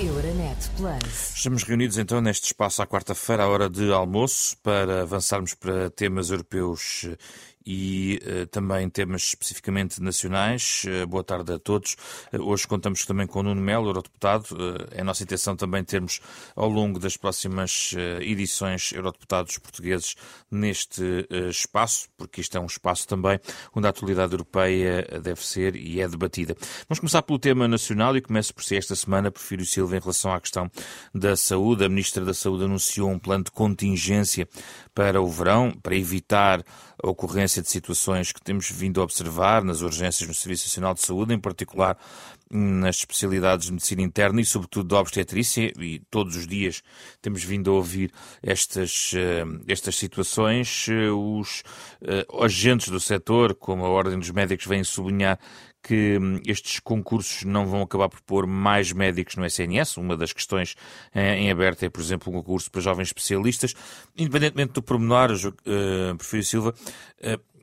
Euronet 0.00 0.56
Plus. 0.76 1.34
Estamos 1.34 1.64
reunidos 1.64 1.98
então 1.98 2.20
neste 2.20 2.44
espaço 2.44 2.80
à 2.80 2.86
quarta-feira, 2.86 3.42
à 3.42 3.48
hora 3.48 3.68
de 3.68 3.92
almoço, 3.92 4.56
para 4.62 5.02
avançarmos 5.02 5.54
para 5.54 5.90
temas 5.90 6.30
europeus 6.30 7.04
e 7.68 8.18
uh, 8.22 8.46
também 8.46 8.88
temas 8.88 9.24
especificamente 9.24 10.02
nacionais. 10.02 10.84
Uh, 10.86 11.06
boa 11.06 11.22
tarde 11.22 11.52
a 11.52 11.58
todos. 11.58 11.96
Uh, 12.32 12.42
hoje 12.42 12.66
contamos 12.66 13.04
também 13.04 13.26
com 13.26 13.40
o 13.40 13.42
Nuno 13.42 13.60
Melo, 13.60 13.88
eurodeputado. 13.88 14.46
é 14.90 15.04
nossa 15.04 15.22
intenção 15.22 15.54
também 15.54 15.84
termos 15.84 16.20
ao 16.56 16.66
longo 16.66 16.98
das 16.98 17.16
próximas 17.16 17.94
edições 18.20 18.92
eurodeputados 18.92 19.58
portugueses 19.58 20.14
neste 20.50 21.26
espaço, 21.50 22.08
porque 22.16 22.40
isto 22.40 22.56
é 22.56 22.60
um 22.60 22.66
espaço 22.66 23.06
também 23.06 23.38
onde 23.74 23.86
a 23.86 23.90
atualidade 23.90 24.32
europeia 24.32 25.06
deve 25.22 25.44
ser 25.44 25.76
e 25.76 26.00
é 26.00 26.08
debatida. 26.08 26.56
Vamos 26.88 27.00
começar 27.00 27.22
pelo 27.22 27.38
tema 27.38 27.68
nacional 27.68 28.16
e 28.16 28.22
começo 28.22 28.54
por 28.54 28.64
si 28.64 28.76
esta 28.76 28.94
semana, 28.94 29.30
Porfírio 29.30 29.66
Silva, 29.66 29.96
em 29.96 30.00
relação 30.00 30.32
à 30.32 30.40
questão 30.40 30.70
da 31.14 31.36
saúde. 31.36 31.84
A 31.84 31.88
Ministra 31.88 32.24
da 32.24 32.32
Saúde 32.32 32.64
anunciou 32.64 33.10
um 33.10 33.18
plano 33.18 33.44
de 33.44 33.50
contingência 33.50 34.48
para 34.94 35.20
o 35.20 35.28
verão, 35.28 35.72
para 35.82 35.96
evitar 35.96 36.64
a 37.02 37.08
ocorrência 37.08 37.62
de 37.62 37.68
situações 37.68 38.32
que 38.32 38.40
temos 38.40 38.70
vindo 38.70 39.00
a 39.00 39.04
observar 39.04 39.62
nas 39.62 39.80
urgências 39.80 40.28
no 40.28 40.34
Serviço 40.34 40.66
Nacional 40.66 40.94
de 40.94 41.02
Saúde, 41.02 41.34
em 41.34 41.38
particular 41.38 41.96
nas 42.50 42.96
especialidades 42.96 43.66
de 43.66 43.72
medicina 43.72 44.02
interna 44.02 44.40
e, 44.40 44.44
sobretudo, 44.44 44.88
de 44.88 44.94
obstetrícia, 44.94 45.72
e 45.78 46.00
todos 46.10 46.36
os 46.36 46.46
dias 46.46 46.82
temos 47.20 47.44
vindo 47.44 47.70
a 47.70 47.74
ouvir 47.74 48.10
estas, 48.42 49.12
eh, 49.14 49.44
estas 49.66 49.96
situações. 49.96 50.86
Eh, 50.88 51.10
os 51.10 51.62
uh, 52.02 52.44
agentes 52.44 52.88
do 52.88 53.00
setor, 53.00 53.54
como 53.54 53.84
a 53.84 53.88
Ordem 53.88 54.18
dos 54.18 54.30
Médicos, 54.30 54.66
vêm 54.66 54.82
sublinhar 54.82 55.38
que 55.82 56.18
hum, 56.18 56.40
estes 56.46 56.80
concursos 56.80 57.44
não 57.44 57.66
vão 57.66 57.82
acabar 57.82 58.08
por 58.08 58.20
pôr 58.22 58.46
mais 58.46 58.92
médicos 58.92 59.36
no 59.36 59.44
SNS. 59.44 59.96
Uma 59.96 60.16
das 60.16 60.32
questões 60.32 60.74
em 61.14 61.50
aberto 61.50 61.84
é, 61.84 61.88
por 61.88 62.00
exemplo, 62.00 62.32
um 62.32 62.36
concurso 62.36 62.70
para 62.70 62.80
jovens 62.80 63.08
especialistas. 63.08 63.74
Independentemente 64.16 64.72
do 64.72 64.82
pormenor, 64.82 65.30
uh, 65.32 66.42
Silva, 66.42 66.74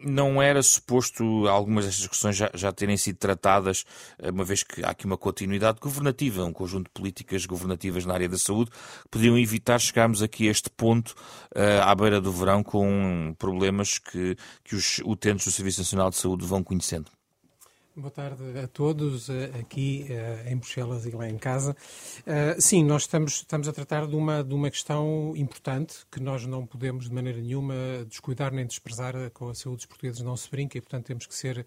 não 0.06 0.42
era 0.42 0.62
suposto 0.62 1.48
algumas 1.48 1.86
destas 1.86 2.08
questões 2.08 2.38
já, 2.38 2.50
já, 2.54 2.72
terem 2.72 2.96
sido 2.96 3.18
tratadas, 3.18 3.86
uma 4.32 4.44
vez 4.44 4.64
que 4.64 4.86
há 4.86 4.90
aqui 4.90 5.06
uma 5.06 5.18
continuidade 5.18 5.80
governativa, 5.80 6.46
um 6.46 6.54
conjunto 6.54 6.86
de 6.86 6.92
políticas 6.92 7.46
governativas 7.46 8.06
na 8.06 8.14
área 8.14 8.30
da 8.30 8.38
saúde, 8.38 8.72
que 8.72 9.10
podiam 9.10 9.38
evitar 9.38 9.80
chegarmos 9.80 10.22
aqui 10.22 10.48
a 10.48 10.52
este 10.52 10.70
ponto, 10.70 11.16
uh, 11.56 11.82
à 11.84 11.96
beira 11.96 12.22
do 12.22 12.32
verão, 12.32 12.64
com 12.64 13.36
problemas 13.40 13.98
que, 13.98 14.38
que 14.64 14.76
os 14.76 15.00
utentes 15.06 15.46
do 15.46 15.52
Serviço 15.52 15.82
Nacional 15.82 16.10
de 16.10 16.18
Saúde 16.18 16.46
vão 16.46 16.64
conhecendo. 16.64 17.15
Boa 17.98 18.12
tarde 18.12 18.60
a 18.62 18.68
todos, 18.68 19.30
eh, 19.30 19.52
aqui 19.58 20.06
eh, 20.10 20.52
em 20.52 20.58
Bruxelas 20.58 21.06
e 21.06 21.12
lá 21.12 21.30
em 21.30 21.38
casa. 21.38 21.74
Eh, 22.26 22.58
sim, 22.60 22.84
nós 22.84 23.04
estamos, 23.04 23.36
estamos 23.36 23.70
a 23.70 23.72
tratar 23.72 24.06
de 24.06 24.18
uma, 24.18 24.44
de 24.44 24.54
uma 24.54 24.70
questão 24.70 25.32
importante 25.38 26.00
que 26.12 26.20
nós 26.20 26.46
não 26.46 26.68
podemos 26.68 27.08
de 27.08 27.16
maneira 27.16 27.40
nenhuma 27.40 27.74
descuidar 28.06 28.52
nem 28.52 28.66
desprezar. 28.66 29.14
Com 29.32 29.48
a 29.48 29.56
saúde 29.56 29.78
dos 29.78 29.86
portugueses 29.86 30.22
não 30.22 30.36
se 30.36 30.52
brinca 30.52 30.78
e, 30.78 30.82
portanto, 30.82 31.06
temos 31.06 31.26
que 31.26 31.34
ser 31.34 31.66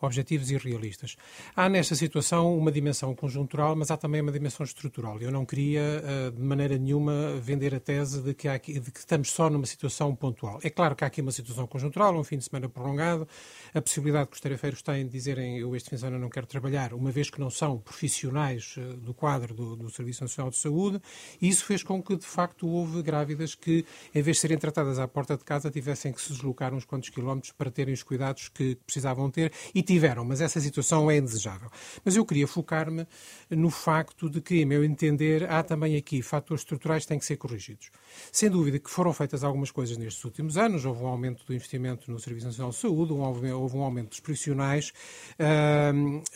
objetivos 0.00 0.50
e 0.50 0.56
realistas. 0.56 1.16
Há 1.54 1.68
nesta 1.68 1.94
situação 1.94 2.56
uma 2.56 2.70
dimensão 2.70 3.14
conjuntural, 3.14 3.74
mas 3.74 3.90
há 3.90 3.96
também 3.96 4.20
uma 4.20 4.32
dimensão 4.32 4.64
estrutural. 4.64 5.20
Eu 5.20 5.30
não 5.30 5.44
queria, 5.44 5.80
eh, 5.80 6.30
de 6.30 6.42
maneira 6.42 6.76
nenhuma, 6.76 7.36
vender 7.40 7.74
a 7.74 7.80
tese 7.80 8.20
de 8.20 8.34
que, 8.34 8.48
aqui, 8.48 8.78
de 8.78 8.90
que 8.90 8.98
estamos 8.98 9.30
só 9.30 9.48
numa 9.48 9.66
situação 9.66 10.14
pontual. 10.14 10.58
É 10.62 10.70
claro 10.70 10.94
que 10.94 11.04
há 11.04 11.06
aqui 11.06 11.20
uma 11.20 11.32
situação 11.32 11.66
conjuntural, 11.66 12.14
um 12.16 12.24
fim 12.24 12.38
de 12.38 12.44
semana 12.44 12.68
prolongado, 12.68 13.26
a 13.74 13.80
possibilidade 13.80 14.28
que 14.28 14.34
os 14.34 14.40
tarefeiros 14.40 14.82
têm 14.82 15.06
de 15.06 15.12
dizerem 15.12 15.58
eu 15.58 15.74
este 15.74 15.90
fim 15.90 15.96
de 15.96 16.00
semana 16.00 16.18
não 16.18 16.28
quero 16.28 16.46
trabalhar, 16.46 16.92
uma 16.92 17.10
vez 17.10 17.30
que 17.30 17.40
não 17.40 17.50
são 17.50 17.78
profissionais 17.78 18.74
eh, 18.78 18.96
do 18.96 19.14
quadro 19.14 19.54
do, 19.54 19.76
do 19.76 19.90
Serviço 19.90 20.22
Nacional 20.22 20.50
de 20.50 20.56
Saúde, 20.56 21.00
e 21.40 21.48
isso 21.48 21.64
fez 21.64 21.82
com 21.82 22.02
que, 22.02 22.16
de 22.16 22.26
facto, 22.26 22.68
houve 22.68 23.02
grávidas 23.02 23.54
que, 23.54 23.84
em 24.14 24.22
vez 24.22 24.36
de 24.36 24.40
serem 24.42 24.58
tratadas 24.58 24.98
à 24.98 25.08
porta 25.08 25.36
de 25.36 25.44
casa, 25.44 25.70
tivessem 25.70 26.12
que 26.12 26.20
se 26.20 26.32
deslocar 26.32 26.74
uns 26.74 26.84
quantos 26.84 27.08
quilómetros 27.08 27.52
para 27.52 27.70
terem 27.70 27.94
os 27.94 28.02
cuidados 28.02 28.48
que 28.48 28.74
precisavam 28.86 29.30
ter 29.30 29.52
e 29.74 29.82
tiveram, 29.96 30.24
mas 30.24 30.40
essa 30.40 30.60
situação 30.60 31.10
é 31.10 31.16
indesejável. 31.16 31.70
Mas 32.04 32.16
eu 32.16 32.24
queria 32.24 32.46
focar-me 32.46 33.06
no 33.50 33.70
facto 33.70 34.28
de 34.28 34.40
que, 34.40 34.60
em 34.60 34.64
meu 34.64 34.84
entender, 34.84 35.50
há 35.50 35.62
também 35.62 35.96
aqui 35.96 36.22
fatores 36.22 36.60
estruturais 36.60 37.04
que 37.04 37.08
têm 37.08 37.18
que 37.18 37.24
ser 37.24 37.36
corrigidos. 37.36 37.90
Sem 38.30 38.50
dúvida 38.50 38.78
que 38.78 38.90
foram 38.90 39.12
feitas 39.12 39.42
algumas 39.42 39.70
coisas 39.70 39.96
nestes 39.96 40.22
últimos 40.24 40.58
anos, 40.58 40.84
houve 40.84 41.02
um 41.02 41.06
aumento 41.06 41.44
do 41.44 41.54
investimento 41.54 42.10
no 42.10 42.18
Serviço 42.18 42.46
Nacional 42.46 42.70
de 42.70 42.76
Saúde, 42.76 43.12
houve, 43.12 43.76
um 43.76 43.82
aumento 43.82 44.10
dos 44.10 44.20
profissionais, 44.20 44.92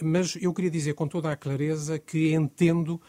mas 0.02 0.36
eu 0.40 0.52
queria 0.54 0.70
dizer 0.70 0.94
com 0.94 1.06
toda 1.06 1.30
a 1.30 1.36
clareza 1.36 1.98
que 1.98 2.32
entendo 2.32 3.00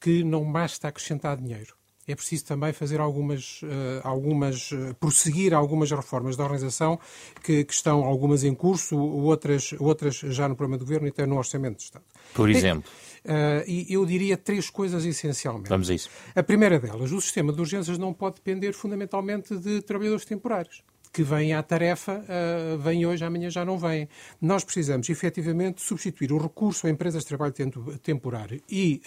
que 0.00 0.24
não 0.24 0.50
basta 0.50 0.88
acrescentar 0.88 1.36
dinheiro 1.36 1.79
é 2.10 2.16
preciso 2.16 2.44
também 2.44 2.72
fazer 2.72 3.00
algumas, 3.00 3.62
uh, 3.62 4.00
algumas 4.02 4.70
uh, 4.72 4.94
prosseguir 4.98 5.54
algumas 5.54 5.90
reformas 5.90 6.36
da 6.36 6.44
organização 6.44 6.98
que, 7.42 7.64
que, 7.64 7.72
estão 7.72 8.04
algumas 8.04 8.44
em 8.44 8.54
curso, 8.54 8.96
outras, 8.96 9.74
outras 9.78 10.16
já 10.16 10.48
no 10.48 10.56
programa 10.56 10.78
do 10.78 10.84
governo 10.84 11.06
e 11.06 11.10
até 11.10 11.26
no 11.26 11.36
orçamento 11.36 11.78
de 11.78 11.84
Estado. 11.84 12.04
Por 12.34 12.48
exemplo. 12.48 12.90
Uh, 13.24 13.62
e 13.66 13.86
eu 13.90 14.04
diria 14.06 14.36
três 14.36 14.70
coisas 14.70 15.04
essencialmente. 15.04 15.68
Vamos 15.68 15.90
a 15.90 15.94
isso. 15.94 16.08
A 16.34 16.42
primeira 16.42 16.78
delas, 16.78 17.12
o 17.12 17.20
sistema 17.20 17.52
de 17.52 17.60
urgências 17.60 17.98
não 17.98 18.12
pode 18.12 18.36
depender 18.36 18.72
fundamentalmente 18.72 19.56
de 19.56 19.82
trabalhadores 19.82 20.24
temporários 20.24 20.82
que 21.12 21.22
vêm 21.22 21.52
à 21.54 21.62
tarefa, 21.62 22.24
uh, 22.24 22.78
vêm 22.78 23.04
hoje, 23.06 23.24
amanhã 23.24 23.50
já 23.50 23.64
não 23.64 23.78
vêm. 23.78 24.08
Nós 24.40 24.64
precisamos, 24.64 25.08
efetivamente, 25.08 25.82
substituir 25.82 26.32
o 26.32 26.38
recurso 26.38 26.86
a 26.86 26.90
empresas 26.90 27.22
de 27.22 27.28
trabalho 27.28 27.54
temporário 28.02 28.62
e 28.68 29.02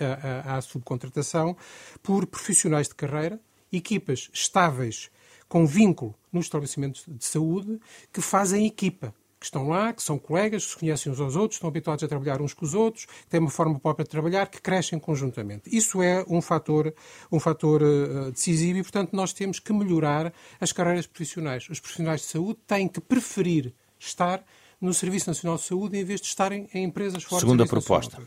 a 0.46 0.60
subcontratação 0.62 1.56
por 2.02 2.26
profissionais 2.26 2.88
de 2.88 2.96
carreira, 2.96 3.40
equipas 3.72 4.30
estáveis 4.34 5.10
com 5.48 5.66
vínculo 5.66 6.16
nos 6.32 6.46
estabelecimentos 6.46 7.06
de 7.08 7.24
saúde 7.24 7.80
que 8.12 8.22
fazem 8.22 8.66
equipa 8.66 9.14
que 9.44 9.48
estão 9.48 9.68
lá, 9.68 9.92
que 9.92 10.02
são 10.02 10.18
colegas, 10.18 10.64
que 10.64 10.72
se 10.72 10.78
conhecem 10.78 11.12
uns 11.12 11.20
aos 11.20 11.36
outros, 11.36 11.58
estão 11.58 11.68
habituados 11.68 12.02
a 12.02 12.08
trabalhar 12.08 12.42
uns 12.42 12.54
com 12.54 12.64
os 12.64 12.74
outros, 12.74 13.04
que 13.04 13.28
têm 13.28 13.42
uma 13.42 13.50
forma 13.50 13.78
própria 13.78 14.06
de 14.06 14.10
trabalhar, 14.10 14.48
que 14.48 14.62
crescem 14.62 14.98
conjuntamente. 14.98 15.64
Isso 15.70 16.02
é 16.02 16.24
um 16.30 16.42
fator, 16.42 16.94
um 17.30 17.42
fator 17.42 17.84
uh, 17.84 18.32
decisivo 18.32 18.80
e, 18.80 18.82
portanto, 18.82 19.12
nós 19.12 19.34
temos 19.34 19.60
que 19.60 19.74
melhorar 19.74 20.32
as 20.62 20.72
carreiras 20.72 21.06
profissionais. 21.06 21.68
Os 21.70 21.82
profissionais 21.82 22.22
de 22.22 22.28
saúde 22.28 22.60
têm 22.66 22.88
que 22.88 23.02
preferir 23.02 23.74
estar 24.00 24.42
no 24.80 24.94
Serviço 24.94 25.30
Nacional 25.30 25.58
de 25.58 25.64
Saúde 25.64 25.98
em 25.98 26.06
vez 26.06 26.22
de 26.22 26.28
estarem 26.28 26.70
em 26.74 26.86
empresas 26.86 27.22
fora 27.24 27.42
Segunda 27.42 27.66
proposta. 27.66 28.22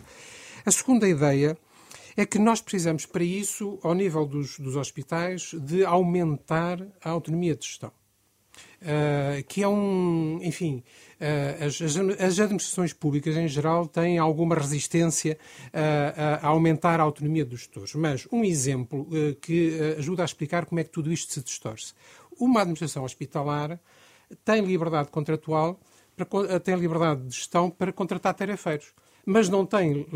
A 0.67 0.71
segunda 0.71 1.09
ideia 1.09 1.57
é 2.15 2.27
que 2.27 2.39
nós 2.39 2.61
precisamos, 2.61 3.07
para 3.07 3.25
isso, 3.25 3.79
ao 3.83 3.95
nível 3.95 4.27
dos, 4.27 4.59
dos 4.59 4.77
hospitais, 4.77 5.55
de 5.55 5.83
aumentar 5.83 6.87
a 7.03 7.09
autonomia 7.09 7.57
de 7.57 7.67
gestão. 7.67 7.91
Uh, 8.87 9.43
que 9.49 9.65
é 9.65 9.69
um, 9.69 10.39
enfim, 10.43 10.81
uh, 11.21 11.65
as, 11.65 11.83
as, 11.83 12.39
administrações 12.39 12.93
públicas 12.93 13.37
em 13.37 13.49
geral 13.49 13.89
têm 13.89 14.17
alguma 14.17 14.55
resistência 14.55 15.37
uh, 15.75 16.39
a 16.41 16.47
aumentar 16.47 17.01
a 17.01 17.03
autonomia 17.03 17.45
dos 17.45 17.61
gestores. 17.61 17.93
Mas 17.97 18.29
um 18.31 18.45
exemplo 18.45 19.09
que 19.41 19.77
ajuda 19.99 20.23
a 20.23 20.25
explicar 20.25 20.67
como 20.67 20.81
é 20.81 20.85
que 20.85 20.91
tudo 20.91 21.13
isto 21.13 21.33
se 21.33 21.43
distorce. 21.43 21.95
Uma 22.39 22.61
administração 22.61 23.03
hospitalar 23.03 23.81
tem 24.45 24.65
liberdade 24.65 25.11
contratual, 25.11 25.81
para, 26.15 26.61
tem 26.61 26.77
liberdade 26.77 27.23
de 27.23 27.35
gestão 27.35 27.69
para 27.69 27.93
contratar 27.93 28.35
tarefeiros 28.35 28.95
mas 29.27 29.49
não 29.49 29.67
tem 29.67 30.07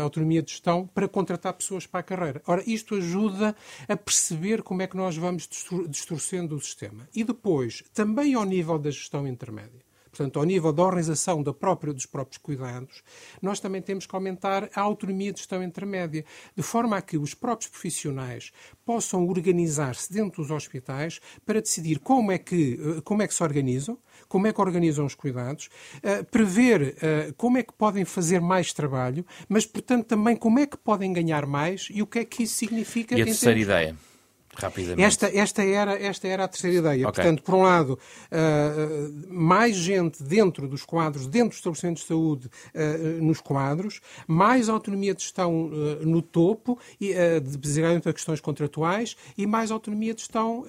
autonomia 0.00 0.40
de 0.40 0.52
gestão 0.52 0.86
para 0.94 1.08
contratar 1.08 1.52
pessoas 1.52 1.86
para 1.86 2.00
a 2.00 2.04
carreira. 2.04 2.42
Ora, 2.46 2.62
isto 2.64 2.94
ajuda 2.94 3.54
a 3.88 3.96
perceber 3.96 4.62
como 4.62 4.80
é 4.80 4.86
que 4.86 4.96
nós 4.96 5.16
vamos 5.16 5.48
distorcendo 5.88 6.54
o 6.54 6.60
sistema. 6.60 7.08
E 7.14 7.24
depois, 7.24 7.82
também 7.92 8.34
ao 8.34 8.44
nível 8.44 8.78
da 8.78 8.90
gestão 8.90 9.26
intermédia 9.26 9.89
portanto, 10.10 10.38
ao 10.38 10.44
nível 10.44 10.72
da 10.72 10.82
organização 10.82 11.42
da 11.42 11.52
própria, 11.52 11.92
dos 11.92 12.06
próprios 12.06 12.38
cuidados, 12.38 13.02
nós 13.40 13.60
também 13.60 13.80
temos 13.80 14.06
que 14.06 14.14
aumentar 14.14 14.68
a 14.74 14.80
autonomia 14.80 15.32
de 15.32 15.38
gestão 15.38 15.62
intermédia, 15.62 16.24
de 16.56 16.62
forma 16.62 16.96
a 16.96 17.02
que 17.02 17.16
os 17.16 17.34
próprios 17.34 17.70
profissionais 17.70 18.52
possam 18.84 19.26
organizar-se 19.26 20.12
dentro 20.12 20.42
dos 20.42 20.50
hospitais 20.50 21.20
para 21.46 21.60
decidir 21.60 21.98
como 22.00 22.32
é 22.32 22.38
que, 22.38 22.78
eh, 22.80 23.00
como 23.02 23.22
é 23.22 23.28
que 23.28 23.34
se 23.34 23.42
organizam, 23.42 23.98
como 24.28 24.46
é 24.46 24.52
que 24.52 24.60
organizam 24.60 25.06
os 25.06 25.14
cuidados, 25.14 25.68
uh, 25.96 26.24
prever 26.30 26.96
uh, 26.96 27.34
como 27.36 27.58
é 27.58 27.62
que 27.62 27.72
podem 27.72 28.04
fazer 28.04 28.40
mais 28.40 28.72
trabalho, 28.72 29.24
mas, 29.48 29.66
portanto, 29.66 30.06
também 30.06 30.36
como 30.36 30.58
é 30.58 30.66
que 30.66 30.76
podem 30.76 31.12
ganhar 31.12 31.46
mais 31.46 31.88
e 31.90 32.02
o 32.02 32.06
que 32.06 32.20
é 32.20 32.24
que 32.24 32.44
isso 32.44 32.54
significa. 32.54 33.16
E 33.18 33.22
a 33.22 33.24
terceira 33.24 33.58
termos... 33.58 33.62
ideia? 33.62 34.09
Rapidamente. 34.56 35.02
Esta, 35.02 35.28
esta, 35.28 35.62
era, 35.62 35.92
esta 35.94 36.26
era 36.26 36.44
a 36.44 36.48
terceira 36.48 36.78
ideia. 36.78 37.08
Okay. 37.08 37.22
Portanto, 37.22 37.42
por 37.42 37.54
um 37.54 37.62
lado, 37.62 37.98
uh, 38.32 39.32
mais 39.32 39.76
gente 39.76 40.22
dentro 40.22 40.66
dos 40.66 40.84
quadros, 40.84 41.26
dentro 41.26 41.50
dos 41.50 41.58
estabelecimentos 41.58 42.02
de 42.02 42.08
saúde, 42.08 42.50
uh, 42.74 43.22
nos 43.22 43.40
quadros, 43.40 44.00
mais 44.26 44.68
autonomia 44.68 45.14
de 45.14 45.22
gestão 45.22 45.66
uh, 45.66 46.04
no 46.04 46.20
topo, 46.20 46.78
e, 47.00 47.12
uh, 47.12 48.08
a 48.08 48.12
questões 48.12 48.40
contratuais, 48.40 49.16
e 49.38 49.46
mais 49.46 49.70
autonomia 49.70 50.14
de 50.14 50.20
gestão 50.20 50.64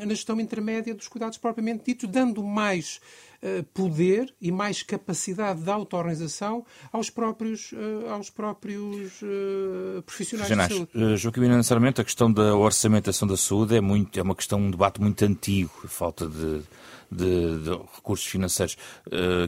na 0.00 0.14
gestão 0.14 0.40
intermédia 0.40 0.94
dos 0.94 1.08
cuidados 1.08 1.38
propriamente 1.38 1.84
ditos, 1.84 2.08
dando 2.08 2.42
mais 2.42 3.00
poder 3.72 4.34
e 4.40 4.50
mais 4.50 4.82
capacidade 4.82 5.62
de 5.62 5.70
autorganização 5.70 6.64
aos 6.92 7.08
próprios, 7.10 7.72
aos 8.10 8.30
próprios 8.30 9.20
profissionais, 10.04 10.48
profissionais. 10.48 10.68
de 10.68 10.74
saúde. 10.74 11.16
Joaquim, 11.16 11.40
necessariamente 11.42 12.00
a 12.00 12.04
questão 12.04 12.32
da 12.32 12.56
orçamentação 12.56 13.28
da 13.28 13.36
saúde 13.36 13.76
é, 13.76 13.80
muito, 13.80 14.18
é 14.18 14.22
uma 14.22 14.34
questão, 14.34 14.58
um 14.58 14.70
debate 14.70 15.00
muito 15.00 15.24
antigo, 15.24 15.70
falta 15.86 16.26
de 16.26 16.62
de, 17.10 17.58
de 17.62 17.70
recursos 17.70 18.26
financeiros, 18.26 18.76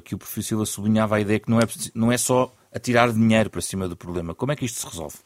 que 0.05 0.15
o 0.15 0.19
professor 0.19 0.43
Silva 0.43 0.67
sublinhava 0.67 1.17
a 1.17 1.21
ideia 1.21 1.39
que 1.39 1.51
não 1.51 1.59
é, 1.59 1.65
não 1.95 2.11
é 2.11 2.19
só 2.19 2.53
atirar 2.75 3.13
dinheiro 3.13 3.51
para 3.51 3.61
cima 3.61 3.89
do 3.89 3.97
problema. 3.97 4.35
Como 4.35 4.53
é 4.53 4.57
que 4.57 4.65
isto 4.65 4.81
se 4.81 4.87
resolve? 4.87 5.17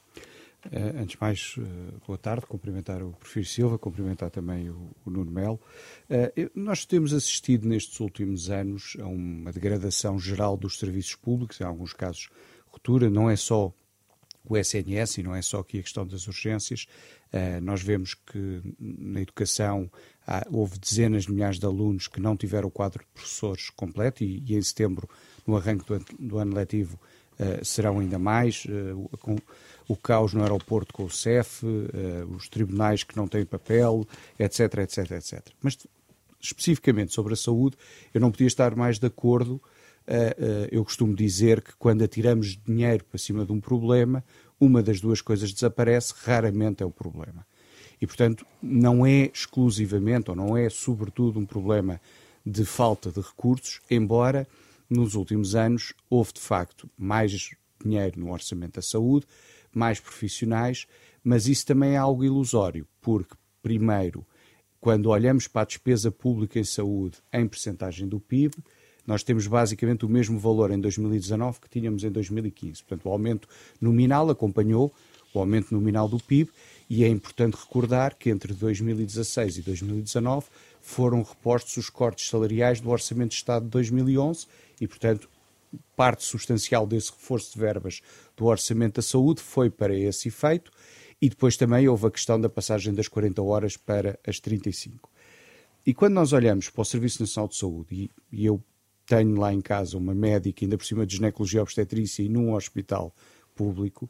Uh, 0.67 1.03
antes 1.03 1.17
de 1.17 1.21
mais, 1.21 1.57
uh, 1.59 2.01
boa 2.07 2.17
tarde, 2.17 2.47
cumprimentar 2.47 3.03
o 3.03 3.13
Professor 3.13 3.45
Silva, 3.45 3.79
cumprimentar 3.79 4.31
também 4.31 4.71
o, 4.71 4.91
o 5.05 5.11
Nuno 5.11 5.31
Melo. 5.31 5.61
Uh, 6.09 6.51
nós 6.55 6.87
temos 6.87 7.13
assistido 7.13 7.69
nestes 7.69 8.01
últimos 8.01 8.49
anos 8.49 8.97
a 8.99 9.07
uma 9.07 9.53
degradação 9.53 10.19
geral 10.19 10.57
dos 10.57 10.79
serviços 10.79 11.17
públicos, 11.17 11.61
em 11.61 11.65
alguns 11.65 11.93
casos 11.93 12.31
ruptura, 12.67 13.11
não 13.11 13.29
é 13.29 13.37
só 13.37 13.73
o 14.47 14.57
SNS 14.57 15.19
e 15.19 15.23
não 15.23 15.35
é 15.35 15.43
só 15.43 15.61
aqui 15.61 15.79
a 15.79 15.83
questão 15.83 16.07
das 16.07 16.27
urgências. 16.27 16.87
nós 17.63 17.81
vemos 17.83 18.13
que 18.13 18.61
na 18.79 19.23
educação 19.23 19.91
houve 20.51 20.79
dezenas 20.79 21.25
de 21.25 21.33
milhares 21.33 21.59
de 21.59 21.65
alunos 21.65 22.09
que 22.09 22.21
não 22.21 22.37
tiveram 22.37 22.69
o 22.69 22.71
quadro 22.71 23.03
de 23.03 23.11
professores 23.15 23.71
completo 23.71 24.23
e, 24.23 24.55
em 24.55 24.61
setembro, 24.61 25.09
no 25.47 25.57
arranque 25.57 25.87
do, 26.19 26.37
ano 26.37 26.55
letivo, 26.55 27.01
serão 27.63 28.01
ainda 28.01 28.19
mais. 28.19 28.67
O 29.87 29.97
caos 29.97 30.33
no 30.33 30.43
aeroporto 30.43 30.93
com 30.93 31.05
o 31.05 31.11
CEF, 31.11 31.65
uh, 31.65 32.35
os 32.35 32.49
tribunais 32.49 33.03
que 33.03 33.17
não 33.17 33.29
têm 33.29 33.45
papel, 33.45 34.07
etc, 34.39 34.79
etc, 34.79 35.11
etc. 35.13 35.47
Mas 35.63 35.79
especificamente 36.41 37.13
sobre 37.13 37.35
a 37.35 37.37
saúde, 37.37 37.77
eu 38.13 38.21
não 38.21 38.31
podia 38.31 38.47
estar 38.47 38.75
mais 38.77 38.99
de 38.99 39.07
acordo. 39.07 39.61
eu 40.71 40.85
costumo 40.85 41.17
dizer 41.17 41.63
que 41.63 41.75
quando 41.79 42.03
atiramos 42.03 42.59
dinheiro 42.67 43.03
para 43.03 43.17
cima 43.19 43.47
de 43.47 43.53
um 43.53 43.59
problema, 43.59 44.23
uma 44.61 44.83
das 44.83 45.01
duas 45.01 45.23
coisas 45.23 45.55
desaparece, 45.55 46.13
raramente 46.19 46.83
é 46.83 46.87
o 46.87 46.91
problema. 46.91 47.47
E, 48.01 48.07
portanto, 48.07 48.45
não 48.63 49.07
é 49.07 49.31
exclusivamente 49.33 50.31
ou 50.31 50.37
não 50.37 50.57
é 50.57 50.69
sobretudo 50.69 51.39
um 51.39 51.47
problema 51.47 52.01
de 52.45 52.65
falta 52.65 53.11
de 53.11 53.21
recursos, 53.21 53.81
embora 53.91 54.47
nos 54.89 55.15
últimos 55.15 55.55
anos 55.55 55.95
houve 56.11 56.35
de 56.35 56.41
facto 56.41 56.89
mais 56.99 57.51
dinheiro 57.83 58.21
no 58.21 58.33
orçamento 58.33 58.75
da 58.75 58.83
saúde, 58.83 59.27
mais 59.79 60.01
profissionais, 60.01 60.87
mas 61.23 61.47
isso 61.49 61.67
também 61.67 61.93
é 61.93 61.97
algo 61.97 62.25
ilusório, 62.25 62.87
porque, 63.01 63.35
primeiro, 63.63 64.27
quando 64.81 65.07
olhamos 65.07 65.49
para 65.49 65.63
a 65.63 65.65
despesa 65.65 66.11
pública 66.11 66.59
em 66.59 66.65
saúde 66.65 67.19
em 67.33 67.49
percentagem 67.49 68.07
do 68.07 68.21
PIB, 68.21 68.55
nós 69.07 69.23
temos 69.23 69.47
basicamente 69.47 70.05
o 70.05 70.09
mesmo 70.09 70.39
valor 70.39 70.71
em 70.71 70.81
2019 70.81 71.61
que 71.61 71.69
tínhamos 71.69 72.05
em 72.05 72.11
2015. 72.11 72.83
Portanto, 72.83 73.07
o 73.07 73.13
aumento 73.13 73.49
nominal 73.81 74.29
acompanhou 74.31 74.93
o 75.33 75.39
aumento 75.39 75.75
nominal 75.75 76.09
do 76.09 76.19
PIB 76.19 76.51
e 76.89 77.05
é 77.05 77.09
importante 77.09 77.55
recordar 77.55 78.15
que 78.17 78.31
entre 78.31 78.53
2016 78.55 79.59
e 79.59 79.63
2019 79.63 80.47
foram 80.81 81.23
repostos 81.23 81.77
os 81.77 81.91
cortes 81.91 82.29
salariais 82.29 82.81
do 82.81 82.91
Orçamento 82.91 83.31
de 83.31 83.37
Estado 83.37 83.65
de 83.65 83.71
2011 83.71 84.47
e, 84.81 84.87
portanto, 84.87 85.29
parte 85.97 86.25
substancial 86.25 86.87
desse 86.87 87.11
reforço 87.11 87.53
de 87.53 87.59
verbas 87.59 88.01
do 88.37 88.47
Orçamento 88.47 88.97
da 88.97 89.03
Saúde 89.03 89.41
foi 89.41 89.71
para 89.71 89.95
esse 89.95 90.29
efeito 90.29 90.71
e 91.21 91.29
depois 91.29 91.57
também 91.57 91.89
houve 91.89 92.07
a 92.07 92.11
questão 92.11 92.41
da 92.41 92.49
passagem 92.49 92.93
das 92.93 93.09
40 93.09 93.43
horas 93.43 93.77
para 93.77 94.19
as 94.27 94.41
35. 94.41 95.11
E 95.87 95.93
quando 95.95 96.15
nós 96.15 96.33
olhamos 96.33 96.71
para 96.71 96.83
o 96.83 96.85
Serviço 96.85 97.23
Nacional 97.23 97.49
de 97.49 97.57
Saúde, 97.57 97.95
e, 97.95 98.11
e 98.33 98.47
eu 98.47 98.63
tenho 99.07 99.39
lá 99.39 99.53
em 99.53 99.61
casa 99.61 99.99
uma 99.99 100.15
médica, 100.15 100.65
ainda 100.65 100.79
por 100.79 100.85
cima 100.85 101.07
de 101.07 101.17
ginecologia 101.17 101.63
obstetrícia 101.63 102.23
e 102.23 102.29
num 102.29 102.55
hospital 102.55 103.15
público, 103.55 104.09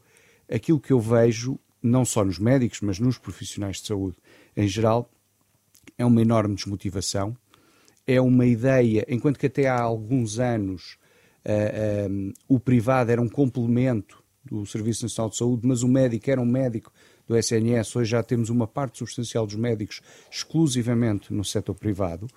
aquilo 0.49 0.79
que 0.79 0.93
eu 0.93 0.99
vejo 0.99 1.59
não 1.81 2.03
só 2.03 2.25
nos 2.25 2.39
médicos, 2.39 2.81
mas 2.81 2.99
nos 2.99 3.17
profissionais 3.17 3.77
de 3.77 3.87
saúde 3.87 4.17
em 4.55 4.67
geral, 4.67 5.09
é 5.97 6.05
uma 6.05 6.21
enorme 6.21 6.55
desmotivação. 6.55 7.37
É 8.07 8.19
uma 8.19 8.45
ideia, 8.45 9.05
enquanto 9.07 9.39
que 9.39 9.47
até 9.47 9.67
há 9.67 9.79
alguns 9.79 10.39
anos 10.39 10.97
um, 11.45 12.29
eh, 12.29 12.33
o 12.47 12.59
privado 12.59 13.11
era 13.11 13.21
um 13.21 13.29
complemento 13.29 14.23
do 14.43 14.65
Serviço 14.65 15.03
Nacional 15.03 15.29
de 15.29 15.37
Saúde, 15.37 15.67
mas 15.67 15.83
o 15.83 15.87
médico 15.87 16.29
era 16.29 16.39
um 16.39 16.45
médico 16.45 16.91
do 17.27 17.35
SNS. 17.35 17.95
Hoje 17.95 18.11
já 18.11 18.23
temos 18.23 18.49
uma 18.49 18.67
parte 18.67 18.99
substancial 18.99 19.45
dos 19.45 19.55
médicos 19.55 20.01
exclusivamente 20.29 21.33
no 21.33 21.43
setor 21.43 21.75
privado. 21.75 22.27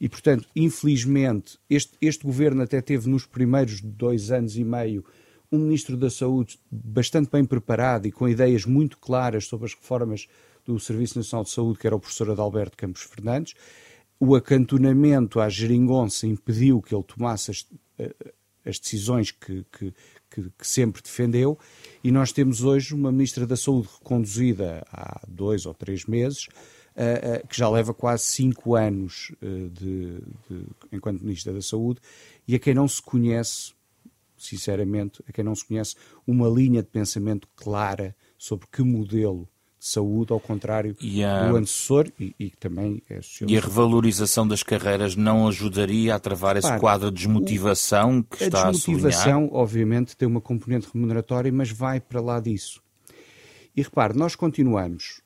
E, 0.00 0.08
portanto, 0.08 0.48
infelizmente, 0.54 1.58
este, 1.70 1.92
este 2.00 2.24
governo 2.24 2.62
até 2.62 2.80
teve 2.80 3.08
nos 3.08 3.26
primeiros 3.26 3.80
dois 3.80 4.30
anos 4.30 4.56
e 4.56 4.64
meio 4.64 5.04
um 5.52 5.58
Ministro 5.58 5.96
da 5.96 6.10
Saúde 6.10 6.58
bastante 6.70 7.30
bem 7.30 7.44
preparado 7.44 8.06
e 8.06 8.12
com 8.12 8.28
ideias 8.28 8.66
muito 8.66 8.98
claras 8.98 9.46
sobre 9.46 9.66
as 9.66 9.74
reformas 9.74 10.26
do 10.64 10.80
Serviço 10.80 11.18
Nacional 11.18 11.44
de 11.44 11.50
Saúde, 11.50 11.78
que 11.78 11.86
era 11.86 11.94
o 11.94 12.00
professor 12.00 12.30
Adalberto 12.30 12.76
Campos 12.76 13.02
Fernandes. 13.02 13.54
O 14.18 14.34
acantonamento 14.34 15.38
à 15.38 15.48
geringonça 15.48 16.26
impediu 16.26 16.82
que 16.82 16.94
ele 16.94 17.04
tomasse 17.04 17.52
as, 18.64 18.78
decisões 18.78 19.30
que, 19.30 19.64
que, 19.72 19.94
que, 20.30 20.50
que, 20.50 20.66
sempre 20.66 21.02
defendeu, 21.02 21.58
e 22.02 22.10
nós 22.10 22.32
temos 22.32 22.62
hoje 22.62 22.94
uma 22.94 23.12
Ministra 23.12 23.46
da 23.46 23.56
Saúde 23.56 23.88
reconduzida 23.98 24.84
há 24.92 25.20
dois 25.28 25.66
ou 25.66 25.74
três 25.74 26.04
meses, 26.06 26.46
uh, 26.96 27.44
uh, 27.44 27.48
que 27.48 27.56
já 27.56 27.68
leva 27.68 27.92
quase 27.92 28.24
cinco 28.24 28.74
anos 28.74 29.32
uh, 29.42 29.70
de, 29.70 30.20
de, 30.48 30.66
enquanto 30.92 31.22
Ministra 31.22 31.52
da 31.52 31.62
Saúde, 31.62 32.00
e 32.46 32.54
a 32.54 32.58
quem 32.58 32.74
não 32.74 32.88
se 32.88 33.00
conhece 33.00 33.72
sinceramente, 34.36 35.22
a 35.28 35.32
quem 35.32 35.44
não 35.44 35.54
se 35.54 35.64
conhece, 35.64 35.94
uma 36.26 36.48
linha 36.48 36.82
de 36.82 36.88
pensamento 36.88 37.48
clara 37.56 38.14
sobre 38.36 38.66
que 38.70 38.82
modelo 38.82 39.44
de 39.44 39.53
saúde, 39.86 40.32
ao 40.32 40.40
contrário 40.40 40.96
a... 41.22 41.48
do 41.48 41.56
antecessor, 41.56 42.10
e, 42.18 42.34
e 42.40 42.50
também 42.50 43.02
é 43.10 43.20
E 43.46 43.56
a 43.56 43.60
revalorização 43.60 44.48
das 44.48 44.62
carreiras 44.62 45.14
não 45.14 45.46
ajudaria 45.46 46.14
a 46.14 46.18
travar 46.18 46.56
esse 46.56 46.66
Para, 46.66 46.80
quadro 46.80 47.10
de 47.10 47.18
desmotivação 47.18 48.22
que 48.22 48.44
a 48.44 48.46
está 48.46 48.68
a 48.68 48.70
desmotivação, 48.70 49.50
obviamente, 49.52 50.16
tem 50.16 50.26
uma 50.26 50.40
componente 50.40 50.88
remuneratória, 50.92 51.52
mas 51.52 51.70
vai 51.70 52.00
para 52.00 52.20
lá 52.20 52.40
disso. 52.40 52.82
E 53.76 53.82
repare, 53.82 54.16
nós 54.16 54.34
continuamos, 54.34 55.20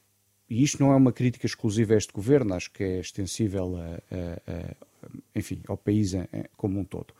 e 0.50 0.64
isto 0.64 0.82
não 0.82 0.92
é 0.92 0.96
uma 0.96 1.12
crítica 1.12 1.46
exclusiva 1.46 1.94
a 1.94 1.96
este 1.96 2.12
governo, 2.12 2.54
acho 2.54 2.72
que 2.72 2.82
é 2.82 2.98
extensível 2.98 3.76
a, 3.76 4.14
a, 4.14 4.52
a 4.52 4.74
enfim, 5.36 5.60
ao 5.68 5.76
país 5.76 6.14
como 6.56 6.80
um 6.80 6.84
todo. 6.84 7.14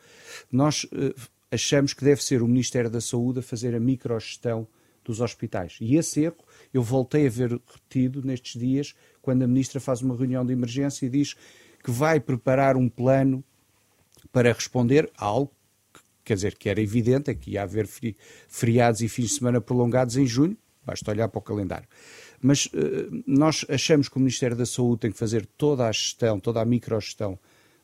Nós 0.51 0.89
eh, 0.93 1.15
achamos 1.53 1.95
que 1.95 2.05
deve 2.05 2.23
ser 2.23 2.43
o 2.43 2.49
Ministério 2.49 2.91
da 2.91 3.01
Saúde 3.01 3.39
a 3.39 3.43
fazer 3.43 3.77
a 3.77 3.81
microgestão 3.81 4.67
dos 5.09 5.21
hospitais. 5.21 5.79
E 5.81 5.97
esse 5.97 6.21
erro 6.21 6.37
eu 6.73 6.83
voltei 6.83 7.27
a 7.27 7.31
ver 7.31 7.51
repetido 7.51 8.23
nestes 8.23 8.61
dias, 8.61 8.95
quando 9.23 9.43
a 9.43 9.47
Ministra 9.47 9.81
faz 9.81 10.03
uma 10.03 10.15
reunião 10.15 10.45
de 10.45 10.53
emergência 10.53 11.07
e 11.07 11.09
diz 11.09 11.35
que 11.83 11.91
vai 11.91 12.21
preparar 12.21 12.77
um 12.77 12.89
plano 12.89 13.43
para 14.31 14.53
responder 14.53 15.11
a 15.17 15.25
algo 15.25 15.53
que, 15.93 16.01
quer 16.25 16.35
dizer, 16.35 16.57
que 16.57 16.69
era 16.69 16.81
evidente, 16.81 17.31
é 17.31 17.35
que 17.35 17.53
ia 17.53 17.63
haver 17.63 17.89
feriados 18.49 19.01
e 19.01 19.09
fins 19.09 19.31
de 19.31 19.35
semana 19.37 19.61
prolongados 19.61 20.17
em 20.17 20.27
junho, 20.27 20.57
basta 20.85 21.11
olhar 21.11 21.29
para 21.29 21.39
o 21.39 21.43
calendário. 21.43 21.89
Mas 22.41 22.67
uh, 22.67 23.23
nós 23.27 23.65
achamos 23.69 24.09
que 24.09 24.17
o 24.17 24.21
Ministério 24.21 24.57
da 24.57 24.67
Saúde 24.67 25.01
tem 25.01 25.11
que 25.11 25.19
fazer 25.19 25.47
toda 25.57 25.89
a 25.89 25.93
gestão, 25.93 26.39
toda 26.39 26.61
a 26.61 26.65
microgestão 26.65 27.39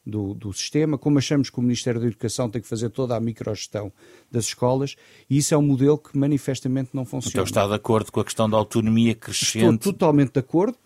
do, 0.06 0.34
do 0.34 0.52
sistema, 0.52 0.99
como 0.99 1.18
achamos 1.18 1.49
que 1.49 1.58
o 1.58 1.62
Ministério 1.62 2.00
da 2.00 2.06
Educação 2.06 2.50
tem 2.50 2.61
que 2.61 2.68
fazer 2.68 2.90
toda 2.90 3.16
a 3.16 3.20
microgestão 3.20 3.92
das 4.30 4.44
escolas, 4.44 4.96
e 5.28 5.38
isso 5.38 5.54
é 5.54 5.58
um 5.58 5.62
modelo 5.62 5.96
que 5.96 6.16
manifestamente 6.16 6.90
não 6.92 7.04
funciona. 7.04 7.32
Então 7.32 7.44
está 7.44 7.66
de 7.66 7.75
acordo 7.75 8.12
com 8.12 8.20
a 8.20 8.25
questão 8.25 8.49
da 8.49 8.56
autonomia 8.56 9.14
crescente? 9.14 9.76
Estou 9.76 9.92
totalmente 9.92 10.32
de 10.32 10.40
acordo. 10.40 10.76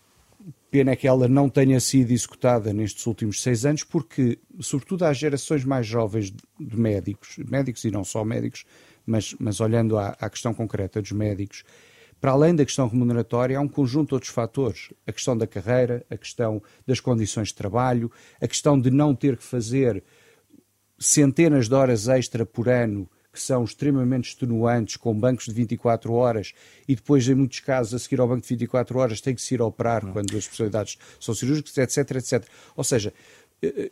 Pena 0.71 0.93
é 0.93 0.97
que 0.97 1.09
ela 1.09 1.27
não 1.27 1.49
tenha 1.49 1.81
sido 1.81 2.11
executada 2.11 2.73
nestes 2.75 3.07
últimos 3.07 3.43
seis 3.43 3.65
anos, 3.65 3.83
porque, 3.83 4.39
sobretudo 4.61 5.05
às 5.05 5.17
gerações 5.17 5.65
mais 5.65 5.87
jovens 5.87 6.31
de 6.31 6.77
médicos, 6.77 7.39
médicos 7.39 7.85
e 7.85 7.91
não 7.91 8.05
só 8.05 8.23
médicos, 8.23 8.65
mas, 9.07 9.35
mas 9.41 9.61
olhando 9.61 9.97
à, 9.97 10.09
à 10.21 10.29
questão 10.29 10.53
concreta 10.53 11.01
dos 11.01 11.13
médicos, 11.13 11.65
para 12.21 12.33
além 12.33 12.55
da 12.55 12.65
questão 12.65 12.89
remuneratória, 12.89 13.59
há 13.59 13.61
um 13.61 13.69
conjunto 13.69 14.09
de 14.09 14.15
outros 14.15 14.33
fatores. 14.33 14.93
A 15.07 15.13
questão 15.13 15.37
da 15.37 15.47
carreira, 15.47 16.05
a 16.11 16.17
questão 16.17 16.63
das 16.87 17.01
condições 17.01 17.49
de 17.49 17.55
trabalho, 17.55 18.11
a 18.41 18.49
questão 18.49 18.81
de 18.81 18.91
não 18.91 19.15
ter 19.15 19.37
que 19.37 19.45
fazer 19.45 20.03
centenas 20.99 21.69
de 21.69 21.75
horas 21.75 22.09
extra 22.09 22.45
por 22.45 22.69
ano 22.69 23.09
que 23.33 23.41
são 23.41 23.63
extremamente 23.63 24.31
extenuantes, 24.31 24.97
com 24.97 25.15
bancos 25.15 25.45
de 25.47 25.53
24 25.53 26.13
horas, 26.13 26.53
e 26.89 26.97
depois, 26.97 27.29
em 27.29 27.35
muitos 27.35 27.61
casos, 27.61 27.95
a 27.95 27.99
seguir 27.99 28.21
ao 28.21 28.27
banco 28.27 28.43
de 28.43 28.49
24 28.49 28.99
horas, 28.99 29.21
tem 29.21 29.35
que 29.35 29.41
se 29.41 29.55
ir 29.55 29.63
operar 29.63 30.05
uhum. 30.05 30.13
quando 30.13 30.31
as 30.31 30.39
especialidades 30.39 30.99
são 31.21 31.35
cirúrgicas, 31.35 31.77
etc, 31.79 32.17
etc. 32.17 32.45
Ou 32.75 32.83
seja, 32.83 33.13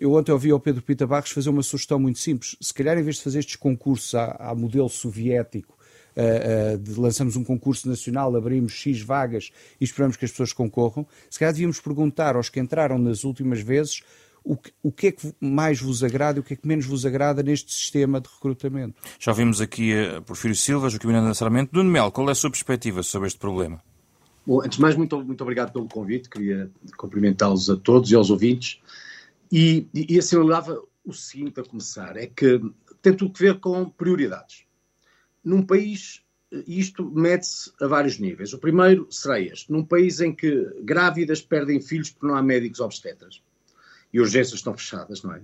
eu 0.00 0.12
ontem 0.14 0.32
ouvi 0.32 0.50
ao 0.50 0.58
Pedro 0.58 0.82
Pita 0.82 1.06
Barros 1.06 1.30
fazer 1.30 1.50
uma 1.50 1.62
sugestão 1.62 1.98
muito 1.98 2.18
simples. 2.18 2.56
Se 2.60 2.72
calhar, 2.72 2.98
em 2.98 3.02
vez 3.02 3.16
de 3.16 3.22
fazer 3.22 3.40
estes 3.40 3.56
concursos 3.56 4.14
à 4.14 4.54
modelo 4.56 4.88
soviético, 4.88 5.75
uh, 6.16 6.78
de, 6.78 6.98
lançamos 6.98 7.36
um 7.36 7.44
concurso 7.44 7.88
nacional, 7.88 8.34
abrimos 8.34 8.72
X 8.72 9.00
vagas 9.02 9.50
e 9.80 9.84
esperamos 9.84 10.16
que 10.16 10.24
as 10.24 10.30
pessoas 10.30 10.52
concorram, 10.52 11.06
se 11.30 11.38
calhar 11.38 11.52
devíamos 11.52 11.80
perguntar 11.80 12.36
aos 12.36 12.48
que 12.48 12.58
entraram 12.60 12.98
nas 12.98 13.24
últimas 13.24 13.60
vezes 13.60 14.02
o 14.46 14.56
que, 14.56 14.72
o 14.82 14.92
que 14.92 15.06
é 15.08 15.12
que 15.12 15.34
mais 15.40 15.80
vos 15.80 16.04
agrada 16.04 16.38
e 16.38 16.40
o 16.40 16.44
que 16.44 16.54
é 16.54 16.56
que 16.56 16.66
menos 16.66 16.86
vos 16.86 17.04
agrada 17.04 17.42
neste 17.42 17.74
sistema 17.74 18.20
de 18.20 18.28
recrutamento. 18.28 18.94
Já 19.18 19.32
vimos 19.32 19.60
aqui 19.60 19.92
a 19.92 20.22
Porfírio 20.22 20.56
Silva, 20.56 20.88
Joaquim 20.88 21.08
Miranda 21.08 21.34
Sarmento. 21.34 21.74
Nuno 21.74 21.90
Mel, 21.90 22.12
qual 22.12 22.28
é 22.28 22.32
a 22.32 22.34
sua 22.34 22.50
perspectiva 22.50 23.02
sobre 23.02 23.26
este 23.26 23.40
problema? 23.40 23.82
Bom, 24.46 24.62
antes 24.62 24.76
de 24.76 24.82
mais, 24.82 24.94
muito, 24.94 25.20
muito 25.24 25.40
obrigado 25.40 25.72
pelo 25.72 25.88
convite. 25.88 26.30
Queria 26.30 26.70
cumprimentá-los 26.96 27.68
a 27.68 27.76
todos 27.76 28.12
e 28.12 28.14
aos 28.14 28.30
ouvintes. 28.30 28.80
E, 29.50 29.88
e, 29.92 30.14
e 30.14 30.18
assinalava 30.18 30.80
o 31.04 31.12
seguinte 31.12 31.58
a 31.58 31.64
começar: 31.64 32.16
é 32.16 32.28
que 32.28 32.60
tem 33.02 33.12
tudo 33.12 33.32
a 33.34 33.38
ver 33.38 33.58
com 33.58 33.88
prioridades. 33.90 34.65
Num 35.46 35.62
país, 35.62 36.24
isto 36.66 37.08
mede-se 37.08 37.70
a 37.80 37.86
vários 37.86 38.18
níveis. 38.18 38.52
O 38.52 38.58
primeiro 38.58 39.06
será 39.12 39.40
este: 39.40 39.70
num 39.70 39.84
país 39.84 40.20
em 40.20 40.34
que 40.34 40.68
grávidas 40.82 41.40
perdem 41.40 41.80
filhos 41.80 42.10
porque 42.10 42.26
não 42.26 42.34
há 42.34 42.42
médicos 42.42 42.80
obstetras 42.80 43.40
e 44.12 44.18
urgências 44.18 44.58
estão 44.58 44.76
fechadas, 44.76 45.22
não 45.22 45.34
é? 45.34 45.40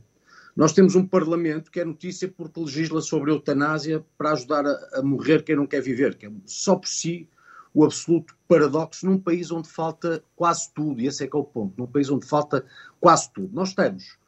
Nós 0.57 0.73
temos 0.73 0.97
um 0.97 1.07
Parlamento 1.07 1.71
que 1.71 1.79
é 1.79 1.85
notícia 1.85 2.27
porque 2.27 2.59
legisla 2.59 3.01
sobre 3.01 3.31
eutanásia 3.31 4.05
para 4.19 4.33
ajudar 4.33 4.67
a, 4.67 4.99
a 4.99 5.03
morrer 5.03 5.45
quem 5.45 5.55
não 5.55 5.69
quer 5.69 5.81
viver, 5.81 6.17
que 6.17 6.27
é 6.27 6.33
só 6.47 6.75
por 6.75 6.89
si 6.89 7.29
o 7.73 7.85
absoluto 7.85 8.37
paradoxo 8.49 9.07
num 9.07 9.21
país 9.21 9.53
onde 9.53 9.69
falta 9.69 10.21
quase 10.35 10.69
tudo, 10.75 11.01
e 11.01 11.07
esse 11.07 11.23
é 11.23 11.29
que 11.29 11.37
é 11.37 11.39
o 11.39 11.45
ponto, 11.45 11.75
num 11.79 11.87
país 11.87 12.11
onde 12.11 12.27
falta 12.27 12.67
quase 13.01 13.33
tudo. 13.33 13.55
Nós 13.55 13.69
estamos 13.69 14.19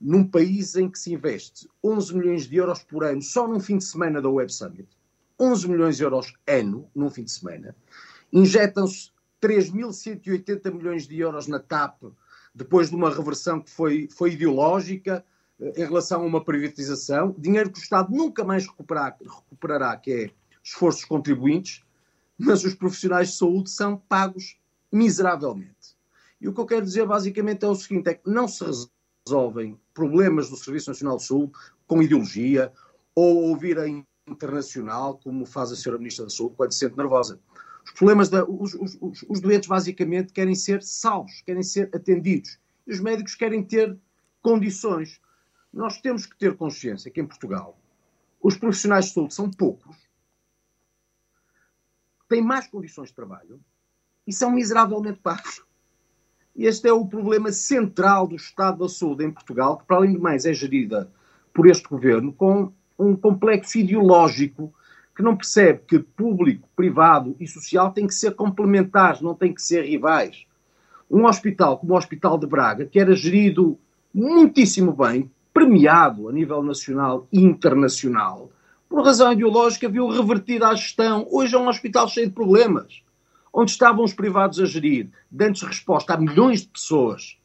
num 0.00 0.26
país 0.26 0.74
em 0.74 0.88
que 0.88 0.98
se 0.98 1.12
investe 1.12 1.68
11 1.84 2.16
milhões 2.16 2.48
de 2.48 2.56
euros 2.56 2.82
por 2.82 3.04
ano 3.04 3.20
só 3.20 3.46
num 3.46 3.60
fim 3.60 3.76
de 3.76 3.84
semana 3.84 4.22
da 4.22 4.30
Web 4.30 4.50
Summit, 4.50 4.88
11 5.42 5.68
milhões 5.68 5.96
de 5.96 6.04
euros 6.04 6.32
ano 6.46 6.88
num 6.94 7.10
fim 7.10 7.24
de 7.24 7.32
semana, 7.32 7.74
injetam-se 8.32 9.10
3.180 9.42 10.72
milhões 10.72 11.08
de 11.08 11.18
euros 11.18 11.48
na 11.48 11.58
TAP 11.58 12.04
depois 12.54 12.90
de 12.90 12.94
uma 12.94 13.10
reversão 13.12 13.60
que 13.60 13.70
foi, 13.70 14.08
foi 14.08 14.32
ideológica 14.32 15.24
eh, 15.60 15.82
em 15.82 15.84
relação 15.84 16.22
a 16.22 16.26
uma 16.26 16.44
privatização, 16.44 17.34
dinheiro 17.36 17.72
que 17.72 17.80
o 17.80 17.82
Estado 17.82 18.14
nunca 18.14 18.44
mais 18.44 18.66
recuperar, 18.66 19.16
recuperará, 19.20 19.96
que 19.96 20.12
é 20.12 20.30
esforços 20.62 21.04
contribuintes, 21.04 21.82
mas 22.38 22.62
os 22.64 22.74
profissionais 22.74 23.30
de 23.30 23.36
saúde 23.36 23.70
são 23.70 23.96
pagos 23.96 24.56
miseravelmente. 24.92 25.96
E 26.40 26.46
o 26.46 26.52
que 26.52 26.60
eu 26.60 26.66
quero 26.66 26.84
dizer 26.84 27.06
basicamente 27.06 27.64
é 27.64 27.68
o 27.68 27.74
seguinte: 27.74 28.08
é 28.08 28.14
que 28.14 28.30
não 28.30 28.46
se 28.46 28.64
resolvem 29.26 29.78
problemas 29.94 30.50
do 30.50 30.56
Serviço 30.56 30.90
Nacional 30.90 31.16
de 31.16 31.24
Saúde 31.24 31.52
com 31.86 32.02
ideologia 32.02 32.72
ou 33.14 33.48
ouvir 33.50 33.78
a 33.78 33.88
internacional, 34.26 35.18
como 35.18 35.44
faz 35.44 35.72
a 35.72 35.74
Sra. 35.74 35.98
Ministra 35.98 36.24
da 36.24 36.30
Saúde 36.30 36.54
quando 36.56 36.72
se 36.72 36.78
sente 36.78 36.96
nervosa. 36.96 37.40
Os 37.84 37.92
problemas, 37.92 38.28
da, 38.28 38.44
os, 38.44 38.74
os, 38.74 39.24
os, 39.28 39.40
doentes 39.40 39.68
basicamente 39.68 40.32
querem 40.32 40.54
ser 40.54 40.82
salvos, 40.82 41.42
querem 41.42 41.62
ser 41.62 41.90
atendidos. 41.94 42.58
E 42.86 42.92
os 42.92 43.00
médicos 43.00 43.34
querem 43.34 43.62
ter 43.64 43.98
condições. 44.40 45.20
Nós 45.72 46.00
temos 46.00 46.26
que 46.26 46.36
ter 46.38 46.56
consciência 46.56 47.10
que 47.10 47.20
em 47.20 47.26
Portugal 47.26 47.78
os 48.40 48.56
profissionais 48.56 49.06
de 49.06 49.12
saúde 49.12 49.34
são 49.34 49.50
poucos, 49.50 49.96
têm 52.28 52.42
mais 52.42 52.66
condições 52.66 53.08
de 53.08 53.14
trabalho 53.14 53.60
e 54.26 54.32
são 54.32 54.50
miseravelmente 54.50 55.20
pagos. 55.20 55.64
Este 56.54 56.88
é 56.88 56.92
o 56.92 57.06
problema 57.06 57.52
central 57.52 58.26
do 58.26 58.36
Estado 58.36 58.80
da 58.80 58.88
Saúde 58.88 59.24
em 59.24 59.30
Portugal, 59.30 59.78
que, 59.78 59.86
para 59.86 59.96
além 59.96 60.12
de 60.12 60.18
mais, 60.18 60.44
é 60.44 60.52
gerida 60.52 61.10
por 61.54 61.66
este 61.66 61.88
governo 61.88 62.32
com 62.32 62.72
um 62.98 63.16
complexo 63.16 63.78
ideológico 63.78 64.72
que 65.14 65.22
não 65.22 65.36
percebe 65.36 65.82
que 65.86 65.98
público, 65.98 66.68
privado 66.74 67.36
e 67.38 67.46
social 67.46 67.92
têm 67.92 68.06
que 68.06 68.14
ser 68.14 68.34
complementares, 68.34 69.20
não 69.20 69.34
têm 69.34 69.52
que 69.52 69.62
ser 69.62 69.84
rivais. 69.84 70.44
Um 71.10 71.26
hospital 71.26 71.78
como 71.78 71.92
o 71.92 71.96
Hospital 71.96 72.38
de 72.38 72.46
Braga, 72.46 72.86
que 72.86 72.98
era 72.98 73.14
gerido 73.14 73.78
muitíssimo 74.14 74.92
bem, 74.92 75.30
premiado 75.52 76.28
a 76.28 76.32
nível 76.32 76.62
nacional 76.62 77.26
e 77.30 77.40
internacional, 77.40 78.50
por 78.88 79.04
razão 79.04 79.32
ideológica, 79.32 79.88
viu 79.88 80.08
revertida 80.08 80.68
a 80.68 80.74
gestão. 80.74 81.26
Hoje 81.30 81.54
é 81.54 81.58
um 81.58 81.68
hospital 81.68 82.08
cheio 82.08 82.28
de 82.28 82.34
problemas 82.34 83.02
onde 83.52 83.70
estavam 83.70 84.04
os 84.04 84.14
privados 84.14 84.58
a 84.58 84.64
gerir, 84.64 85.10
dando 85.30 85.58
resposta 85.66 86.14
a 86.14 86.16
milhões 86.16 86.62
de 86.62 86.68
pessoas 86.68 87.36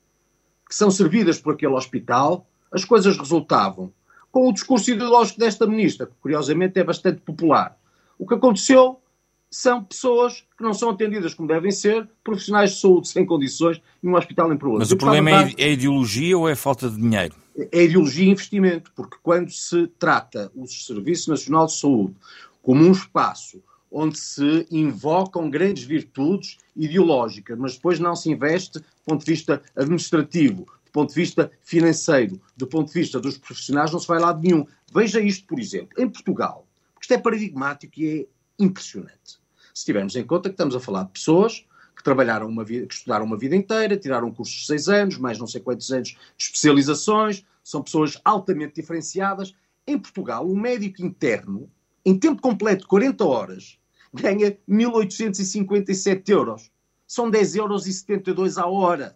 que 0.68 0.76
são 0.76 0.90
servidas 0.90 1.40
por 1.40 1.54
aquele 1.54 1.74
hospital, 1.74 2.48
as 2.72 2.86
coisas 2.86 3.18
resultavam. 3.18 3.92
Com 4.38 4.50
o 4.50 4.54
discurso 4.54 4.92
ideológico 4.92 5.40
desta 5.40 5.66
ministra, 5.66 6.06
que 6.06 6.14
curiosamente 6.22 6.80
é 6.80 6.84
bastante 6.84 7.22
popular. 7.22 7.76
O 8.20 8.28
que 8.28 8.36
aconteceu 8.36 9.02
são 9.50 9.84
pessoas 9.84 10.46
que 10.56 10.64
não 10.64 10.76
são 10.76 10.92
atendidas 10.92 11.34
como 11.34 11.48
devem 11.48 11.72
ser, 11.72 12.08
profissionais 12.24 12.76
de 12.76 12.80
saúde 12.80 13.08
sem 13.08 13.26
condições 13.26 13.82
e 14.04 14.08
um 14.08 14.14
hospital 14.14 14.54
em 14.54 14.58
problemas. 14.58 14.90
Mas 14.90 14.92
o 14.92 14.98
problema 14.98 15.32
é, 15.32 15.56
é 15.58 15.72
ideologia 15.72 16.38
ou 16.38 16.48
é 16.48 16.54
falta 16.54 16.88
de 16.88 16.98
dinheiro? 16.98 17.34
É 17.72 17.84
ideologia 17.84 18.26
e 18.26 18.30
investimento, 18.30 18.92
porque 18.96 19.18
quando 19.24 19.50
se 19.50 19.88
trata 19.98 20.52
o 20.56 20.68
Serviço 20.68 21.32
Nacional 21.32 21.66
de 21.66 21.74
Saúde 21.74 22.14
como 22.62 22.84
um 22.84 22.92
espaço 22.92 23.60
onde 23.92 24.20
se 24.20 24.68
invocam 24.70 25.50
grandes 25.50 25.84
virtudes 25.84 26.58
ideológicas, 26.76 27.58
mas 27.58 27.74
depois 27.74 28.00
não 28.00 28.16
se 28.16 28.30
investe 28.30 28.78
do 28.78 28.86
ponto 29.04 29.26
de 29.26 29.32
vista 29.32 29.64
administrativo, 29.76 30.68
ponto 30.98 31.10
de 31.10 31.16
vista 31.16 31.52
financeiro, 31.62 32.42
do 32.56 32.66
ponto 32.66 32.88
de 32.88 32.94
vista 32.96 33.20
dos 33.20 33.38
profissionais, 33.38 33.92
não 33.92 34.00
se 34.00 34.08
vai 34.08 34.20
lá 34.20 34.34
de 34.34 34.48
nenhum. 34.48 34.66
Veja 34.92 35.22
isto, 35.22 35.46
por 35.46 35.60
exemplo, 35.60 35.90
em 35.96 36.10
Portugal, 36.10 36.68
isto 37.00 37.14
é 37.14 37.20
paradigmático 37.20 38.00
e 38.00 38.22
é 38.22 38.26
impressionante. 38.58 39.38
Se 39.76 39.86
tivermos 39.86 40.16
em 40.16 40.26
conta 40.26 40.50
que 40.50 40.54
estamos 40.54 40.76
a 40.76 40.80
falar 40.80 41.04
de 41.04 41.12
pessoas 41.12 41.64
que 41.96 42.04
trabalharam 42.04 42.48
uma 42.48 42.64
vida, 42.64 42.88
que 42.88 42.96
estudaram 42.96 43.26
uma 43.26 43.38
vida 43.38 43.56
inteira, 43.56 43.96
tiraram 43.96 44.32
cursos 44.32 44.62
de 44.62 44.66
seis 44.66 44.90
anos, 44.90 45.20
mais 45.20 45.38
não 45.38 45.46
sei 45.46 45.62
quantos 45.62 45.92
anos 45.92 46.10
de 46.10 46.18
especializações, 46.40 47.46
são 47.64 47.84
pessoas 47.84 48.20
altamente 48.26 48.82
diferenciadas. 48.82 49.54
Em 49.86 50.00
Portugal, 50.00 50.50
um 50.50 50.60
médico 50.60 51.06
interno 51.06 51.70
em 52.04 52.18
tempo 52.18 52.42
completo, 52.42 52.88
40 52.88 53.24
horas, 53.24 53.78
ganha 54.12 54.58
1.857 54.68 56.28
euros. 56.30 56.72
São 57.06 57.30
10 57.30 57.56
euros 57.56 57.86
e 57.86 57.94
72 57.94 58.58
a 58.58 58.66
hora. 58.66 59.16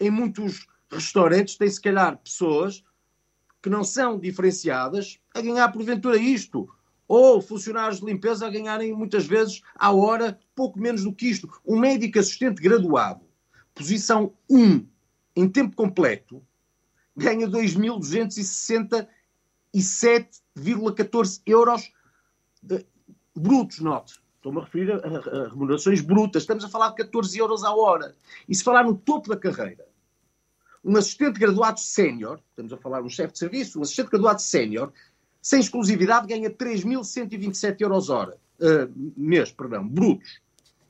Em 0.00 0.10
muitos 0.10 0.66
restaurantes 0.92 1.56
tem, 1.56 1.68
se 1.68 1.80
calhar, 1.80 2.16
pessoas 2.18 2.84
que 3.62 3.70
não 3.70 3.84
são 3.84 4.18
diferenciadas 4.18 5.18
a 5.34 5.40
ganhar, 5.40 5.70
porventura, 5.70 6.16
isto. 6.16 6.68
Ou 7.06 7.40
funcionários 7.40 8.00
de 8.00 8.06
limpeza 8.06 8.46
a 8.46 8.50
ganharem, 8.50 8.92
muitas 8.92 9.26
vezes, 9.26 9.62
à 9.74 9.92
hora, 9.92 10.38
pouco 10.54 10.78
menos 10.78 11.04
do 11.04 11.12
que 11.12 11.26
isto. 11.26 11.48
Um 11.64 11.78
médico 11.78 12.18
assistente 12.18 12.60
graduado, 12.60 13.24
posição 13.74 14.32
1, 14.50 14.86
em 15.36 15.48
tempo 15.48 15.76
completo, 15.76 16.42
ganha 17.16 17.46
2.260 17.46 19.06
7,14 19.74 21.40
euros 21.46 21.90
brutos, 23.34 23.80
note. 23.80 24.20
Estou-me 24.36 24.58
a 24.58 24.64
referir 24.64 24.92
a, 24.92 24.96
a, 24.96 25.48
remunerações 25.48 26.00
brutas. 26.00 26.42
Estamos 26.42 26.64
a 26.64 26.68
falar 26.68 26.90
de 26.90 26.96
14 26.96 27.38
euros 27.38 27.64
a 27.64 27.74
hora. 27.74 28.14
E 28.48 28.54
se 28.54 28.62
falar 28.62 28.84
no 28.84 28.96
topo 28.96 29.28
da 29.28 29.36
carreira, 29.36 29.86
um 30.84 30.96
assistente 30.96 31.38
graduado 31.38 31.80
sénior, 31.80 32.40
estamos 32.50 32.72
a 32.72 32.76
falar 32.76 33.00
de 33.00 33.06
um 33.06 33.10
chefe 33.10 33.32
de 33.32 33.38
serviço, 33.38 33.78
um 33.78 33.82
assistente 33.82 34.10
graduado 34.10 34.42
sénior, 34.42 34.92
sem 35.40 35.60
exclusividade, 35.60 36.26
ganha 36.26 36.50
3.127 36.50 37.80
euros 37.80 38.08
hora, 38.10 38.36
uh, 38.60 39.12
mês, 39.16 39.50
perdão, 39.50 39.86
brutos. 39.86 40.40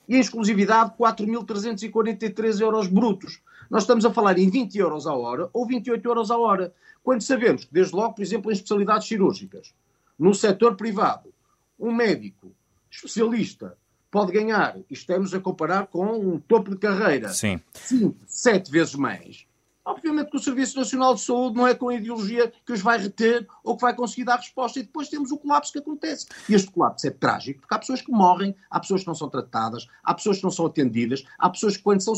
E 0.09 0.17
em 0.17 0.21
exclusividade, 0.21 0.93
4.343 0.99 2.61
euros 2.61 2.87
brutos. 2.87 3.41
Nós 3.71 3.85
estamos 3.85 4.05
a 4.05 4.13
falar 4.13 4.39
em 4.39 4.51
20 4.51 4.77
euros 4.79 5.07
a 5.07 5.15
hora 5.15 5.49
ou 5.53 5.67
28 5.67 6.07
euros 6.07 6.31
a 6.31 6.37
hora. 6.37 6.73
Quando 7.03 7.23
sabemos 7.23 7.65
que, 7.65 7.73
desde 7.73 7.95
logo, 7.95 8.15
por 8.15 8.23
exemplo, 8.23 8.51
em 8.51 8.55
especialidades 8.55 9.09
cirúrgicas, 9.09 9.73
no 10.19 10.35
setor 10.35 10.77
privado, 10.77 11.33
um 11.79 11.93
médico 11.93 12.53
especialista 12.91 13.77
pode 14.11 14.31
ganhar, 14.33 14.77
e 14.77 14.85
estamos 14.93 15.33
a 15.33 15.41
comparar 15.41 15.87
com 15.87 16.05
um 16.05 16.39
topo 16.39 16.71
de 16.71 16.77
carreira, 16.77 17.31
Sim. 17.31 17.59
5, 17.73 18.15
7 18.27 18.71
vezes 18.71 18.95
mais, 18.95 19.47
Obviamente 19.85 20.31
que 20.31 20.37
o 20.37 20.41
Serviço 20.41 20.79
Nacional 20.79 21.15
de 21.15 21.21
Saúde 21.23 21.57
não 21.57 21.67
é 21.67 21.75
com 21.75 21.89
a 21.89 21.95
ideologia 21.95 22.53
que 22.65 22.73
os 22.73 22.81
vai 22.81 22.99
reter 22.99 23.47
ou 23.65 23.77
que 23.77 23.83
vai 23.83 23.95
conseguir 23.95 24.25
dar 24.25 24.37
resposta. 24.37 24.79
E 24.79 24.83
depois 24.83 25.09
temos 25.09 25.33
o 25.33 25.39
colapso 25.39 25.73
que 25.73 25.79
acontece. 25.79 26.27
E 26.49 26.55
este 26.55 26.71
colapso 26.71 27.07
é 27.07 27.11
trágico, 27.11 27.61
porque 27.61 27.75
há 27.75 27.79
pessoas 27.79 28.01
que 28.01 28.13
morrem, 28.13 28.55
há 28.71 28.79
pessoas 28.79 29.01
que 29.01 29.09
não 29.09 29.15
são 29.15 29.29
tratadas, 29.29 29.89
há 30.05 30.15
pessoas 30.15 30.39
que 30.39 30.45
não 30.45 30.51
são 30.51 30.67
atendidas, 30.67 31.25
há 31.37 31.51
pessoas 31.51 31.77
que, 31.77 31.83
quando, 31.83 32.01
são 32.01 32.15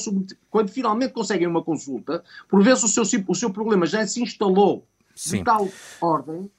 quando 0.51 0.71
finalmente 0.71 1.15
conseguem 1.15 1.47
uma 1.47 1.63
consulta, 1.63 2.23
por 2.49 2.63
vezes 2.63 2.85
o 2.85 2.89
seu, 2.89 3.25
o 3.27 3.35
seu 3.35 3.51
problema 3.51 3.87
já 3.87 4.07
se 4.07 4.23
instalou 4.23 4.87
Sim. 5.15 5.39
de 5.39 5.45
tal 5.45 5.69
ordem 6.01 6.51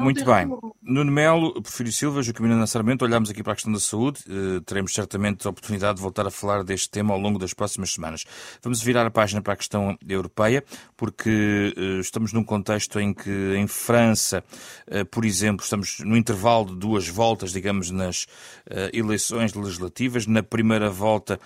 muito 0.00 0.24
bem. 0.24 0.48
Nuno 0.82 1.10
Melo, 1.10 1.54
Porfírio 1.54 1.92
Silva, 1.92 2.22
Joaquim 2.22 2.66
Sarmento, 2.66 3.04
olhamos 3.04 3.30
aqui 3.30 3.42
para 3.42 3.52
a 3.52 3.56
questão 3.56 3.72
da 3.72 3.80
saúde. 3.80 4.20
Uh, 4.28 4.60
teremos 4.60 4.92
certamente 4.92 5.46
a 5.46 5.50
oportunidade 5.50 5.96
de 5.96 6.02
voltar 6.02 6.26
a 6.26 6.30
falar 6.30 6.62
deste 6.62 6.88
tema 6.90 7.12
ao 7.12 7.20
longo 7.20 7.38
das 7.38 7.52
próximas 7.52 7.92
semanas. 7.92 8.24
Vamos 8.62 8.82
virar 8.82 9.06
a 9.06 9.10
página 9.10 9.42
para 9.42 9.54
a 9.54 9.56
questão 9.56 9.96
europeia, 10.08 10.64
porque 10.96 11.74
uh, 11.76 12.00
estamos 12.00 12.32
num 12.32 12.44
contexto 12.44 13.00
em 13.00 13.12
que 13.12 13.54
em 13.56 13.66
França, 13.66 14.44
uh, 14.88 15.04
por 15.06 15.24
exemplo, 15.24 15.64
estamos 15.64 15.98
no 16.00 16.16
intervalo 16.16 16.66
de 16.66 16.76
duas 16.76 17.08
voltas, 17.08 17.52
digamos, 17.52 17.90
nas 17.90 18.26
eleições 18.92 19.52
legislativas. 19.54 20.26
Na 20.26 20.42
primeira 20.42 20.88
volta, 20.88 21.38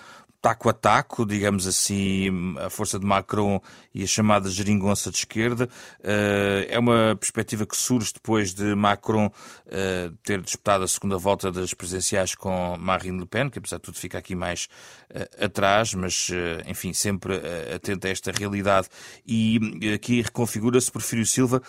taco 0.47 0.69
a 0.69 0.73
taco, 0.73 1.26
digamos 1.26 1.67
assim, 1.67 2.55
a 2.65 2.71
força 2.71 3.00
de 3.00 3.05
Macron 3.05 3.61
e 3.93 4.05
a 4.05 4.07
chamada 4.07 4.49
geringonça 4.49 5.11
de 5.11 5.17
esquerda. 5.17 5.69
Eh, 6.05 6.69
é 6.71 6.79
uma 6.79 7.17
perspectiva 7.19 7.67
que 7.67 7.76
surge 7.76 8.12
depois 8.15 8.55
de 8.55 8.73
Macron 8.76 9.29
eh, 9.67 10.09
ter 10.23 10.41
disputado 10.41 10.85
a 10.85 10.88
segunda 10.88 11.19
volta 11.19 11.50
das 11.50 11.75
presidenciais 11.75 12.37
com 12.37 12.76
Marine 12.79 13.19
Le 13.19 13.26
Pen, 13.26 13.50
que 13.50 13.59
apesar 13.59 13.79
de 13.79 13.83
tudo 13.83 13.99
fica 13.99 14.19
aqui 14.19 14.37
mais 14.37 14.69
eh, 15.11 15.29
atrás, 15.41 15.95
mas 15.95 16.29
enfim, 16.69 16.93
sempre 16.93 17.41
atento 17.75 18.07
a 18.07 18.11
esta 18.11 18.31
realidade. 18.31 18.87
E 19.26 19.59
aqui 19.93 20.23
reconfigura-se 20.23 20.93
Porfírio 20.93 21.26
Silva 21.26 21.61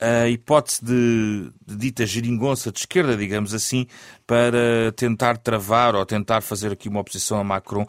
a 0.00 0.28
hipótese 0.28 0.84
de, 0.84 1.52
de, 1.64 1.76
dita 1.76 2.04
geringonça 2.04 2.72
de 2.72 2.80
esquerda, 2.80 3.16
digamos 3.16 3.54
assim, 3.54 3.86
para 4.26 4.92
tentar 4.96 5.38
travar 5.38 5.94
ou 5.94 6.04
tentar 6.04 6.40
fazer 6.40 6.72
aqui 6.72 6.88
uma 6.88 7.00
oposição 7.00 7.38
a 7.38 7.44
Macron 7.44 7.86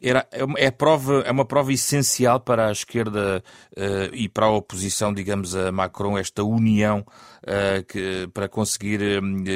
era, 0.00 0.28
é, 0.56 0.70
prova, 0.70 1.20
é 1.20 1.30
uma 1.30 1.44
prova 1.44 1.72
essencial 1.72 2.38
para 2.38 2.68
a 2.68 2.72
esquerda 2.72 3.42
uh, 3.76 4.14
e 4.14 4.28
para 4.28 4.46
a 4.46 4.50
oposição, 4.50 5.12
digamos, 5.12 5.54
a 5.56 5.72
Macron, 5.72 6.18
esta 6.18 6.44
união 6.44 7.00
uh, 7.42 7.84
que, 7.84 8.28
para 8.34 8.48
conseguir, 8.48 9.00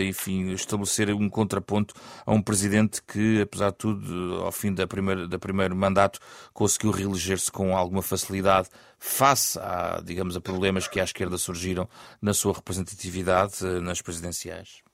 enfim, 0.09 0.51
estabelecer 0.53 1.13
um 1.13 1.29
contraponto 1.29 1.95
a 2.25 2.33
um 2.33 2.41
presidente 2.41 3.03
que, 3.03 3.43
apesar 3.43 3.71
de 3.71 3.77
tudo, 3.77 4.41
ao 4.43 4.53
fim 4.53 4.73
da 4.73 4.87
primeira, 4.87 5.29
da 5.29 5.39
primeiro 5.39 5.77
mandato, 5.77 6.19
conseguiu 6.55 6.91
reeleger-se 6.91 7.53
com 7.53 7.77
alguma 7.77 8.03
facilidade 8.03 8.69
face 8.99 9.59
a, 9.59 10.01
digamos, 10.03 10.37
a 10.37 10.41
problemas 10.41 10.89
que 10.89 11.01
à 11.01 11.05
esquerda 11.05 11.37
surgiram 11.37 11.89
na 12.21 12.33
sua 12.33 12.55
representatividade 12.55 13.63
nas 13.83 14.01
presidenciais. 14.01 14.90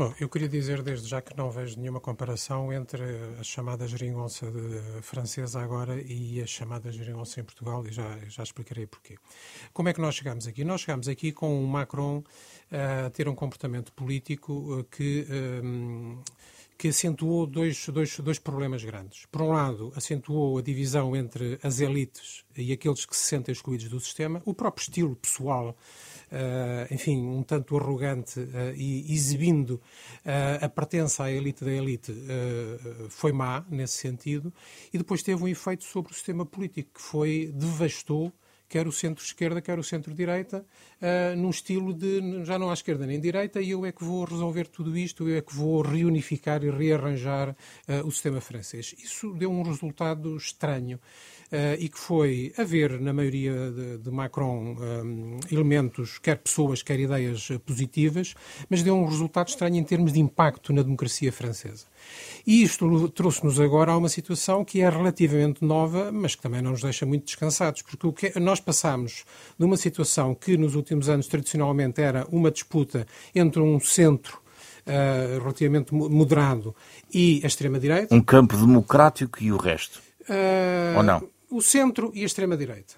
Bom, 0.00 0.14
eu 0.18 0.30
queria 0.30 0.48
dizer 0.48 0.80
desde 0.80 1.06
já 1.06 1.20
que 1.20 1.36
não 1.36 1.50
vejo 1.50 1.78
nenhuma 1.78 2.00
comparação 2.00 2.72
entre 2.72 3.02
a 3.38 3.42
chamada 3.42 3.86
geringonça 3.86 4.46
francesa 5.02 5.60
agora 5.60 6.00
e 6.00 6.40
a 6.40 6.46
chamada 6.46 6.90
geringonça 6.90 7.38
em 7.38 7.44
Portugal 7.44 7.86
e 7.86 7.92
já, 7.92 8.18
já 8.26 8.42
explicarei 8.42 8.86
porquê. 8.86 9.18
Como 9.74 9.90
é 9.90 9.92
que 9.92 10.00
nós 10.00 10.14
chegamos 10.14 10.46
aqui? 10.46 10.64
Nós 10.64 10.80
chegamos 10.80 11.06
aqui 11.06 11.32
com 11.32 11.62
o 11.62 11.66
Macron 11.66 12.20
uh, 12.20 13.06
a 13.08 13.10
ter 13.10 13.28
um 13.28 13.34
comportamento 13.34 13.92
político 13.92 14.78
uh, 14.78 14.84
que. 14.84 15.26
Que 16.78 16.88
acentuou 16.88 17.46
dois, 17.46 17.86
dois, 17.88 18.18
dois 18.20 18.38
problemas 18.38 18.82
grandes. 18.82 19.26
Por 19.26 19.42
um 19.42 19.50
lado, 19.50 19.92
acentuou 19.94 20.56
a 20.56 20.62
divisão 20.62 21.14
entre 21.14 21.58
as 21.62 21.78
elites 21.78 22.42
e 22.56 22.72
aqueles 22.72 23.04
que 23.04 23.14
se 23.14 23.24
sentem 23.24 23.52
excluídos 23.52 23.90
do 23.90 24.00
sistema, 24.00 24.40
o 24.46 24.54
próprio 24.54 24.84
estilo 24.84 25.14
pessoal 25.14 25.68
uh, 25.68 25.74
enfim, 26.90 27.26
um 27.26 27.42
tanto 27.42 27.76
arrogante 27.76 28.40
uh, 28.40 28.74
e 28.76 29.12
exibindo 29.12 29.70
uh, 29.70 30.64
a 30.64 30.68
pertença 30.68 31.24
à 31.24 31.32
elite 31.32 31.64
da 31.64 31.72
elite, 31.72 32.14
foi 33.08 33.32
má 33.32 33.64
nesse 33.68 33.94
sentido, 33.94 34.52
e 34.92 34.98
depois 34.98 35.22
teve 35.22 35.42
um 35.42 35.48
efeito 35.48 35.84
sobre 35.84 36.12
o 36.12 36.14
sistema 36.14 36.46
político, 36.46 36.90
que 36.94 37.00
foi, 37.00 37.52
devastou 37.54 38.32
quer 38.70 38.86
o 38.86 38.92
centro-esquerda, 38.92 39.60
quer 39.60 39.80
o 39.80 39.82
centro-direita, 39.82 40.64
uh, 41.02 41.36
num 41.36 41.50
estilo 41.50 41.92
de 41.92 42.44
já 42.44 42.56
não 42.56 42.70
há 42.70 42.72
esquerda 42.72 43.04
nem 43.04 43.20
direita 43.20 43.60
e 43.60 43.70
eu 43.70 43.84
é 43.84 43.90
que 43.90 44.04
vou 44.04 44.24
resolver 44.24 44.68
tudo 44.68 44.96
isto, 44.96 45.28
eu 45.28 45.36
é 45.36 45.42
que 45.42 45.54
vou 45.54 45.82
reunificar 45.82 46.62
e 46.62 46.70
rearranjar 46.70 47.50
uh, 47.50 48.06
o 48.06 48.12
sistema 48.12 48.40
francês. 48.40 48.94
Isso 49.02 49.34
deu 49.34 49.50
um 49.50 49.62
resultado 49.62 50.36
estranho. 50.36 51.00
Uh, 51.50 51.74
e 51.80 51.88
que 51.88 51.98
foi 51.98 52.52
haver, 52.56 53.00
na 53.00 53.12
maioria 53.12 53.72
de, 53.72 53.98
de 53.98 54.10
Macron, 54.12 54.76
um, 54.78 55.40
elementos, 55.50 56.16
quer 56.20 56.38
pessoas, 56.38 56.80
quer 56.80 57.00
ideias 57.00 57.48
positivas, 57.66 58.36
mas 58.68 58.84
deu 58.84 58.94
um 58.94 59.04
resultado 59.04 59.48
estranho 59.48 59.74
em 59.74 59.82
termos 59.82 60.12
de 60.12 60.20
impacto 60.20 60.72
na 60.72 60.80
democracia 60.80 61.32
francesa. 61.32 61.86
E 62.46 62.62
isto 62.62 63.08
trouxe-nos 63.08 63.58
agora 63.58 63.90
a 63.90 63.96
uma 63.96 64.08
situação 64.08 64.64
que 64.64 64.80
é 64.80 64.88
relativamente 64.88 65.64
nova, 65.64 66.12
mas 66.12 66.36
que 66.36 66.42
também 66.42 66.62
não 66.62 66.70
nos 66.70 66.82
deixa 66.82 67.04
muito 67.04 67.24
descansados, 67.24 67.82
porque 67.82 68.06
o 68.06 68.12
que 68.12 68.38
nós 68.38 68.59
passamos 68.60 69.24
de 69.58 69.64
uma 69.64 69.76
situação 69.76 70.34
que 70.34 70.56
nos 70.56 70.74
últimos 70.74 71.08
anos 71.08 71.26
tradicionalmente 71.26 72.00
era 72.00 72.26
uma 72.30 72.50
disputa 72.50 73.06
entre 73.34 73.60
um 73.60 73.78
centro 73.80 74.40
Uh, 74.80 75.38
relativamente 75.40 75.94
moderado 75.94 76.74
e 77.12 77.42
a 77.44 77.46
extrema-direita. 77.46 78.14
Um 78.14 78.22
campo 78.22 78.56
democrático 78.56 79.40
e 79.40 79.52
o 79.52 79.58
resto? 79.58 80.00
Uh, 80.22 80.96
Ou 80.96 81.02
não? 81.02 81.28
O 81.50 81.60
centro 81.60 82.10
e 82.14 82.22
a 82.22 82.26
extrema-direita. 82.26 82.94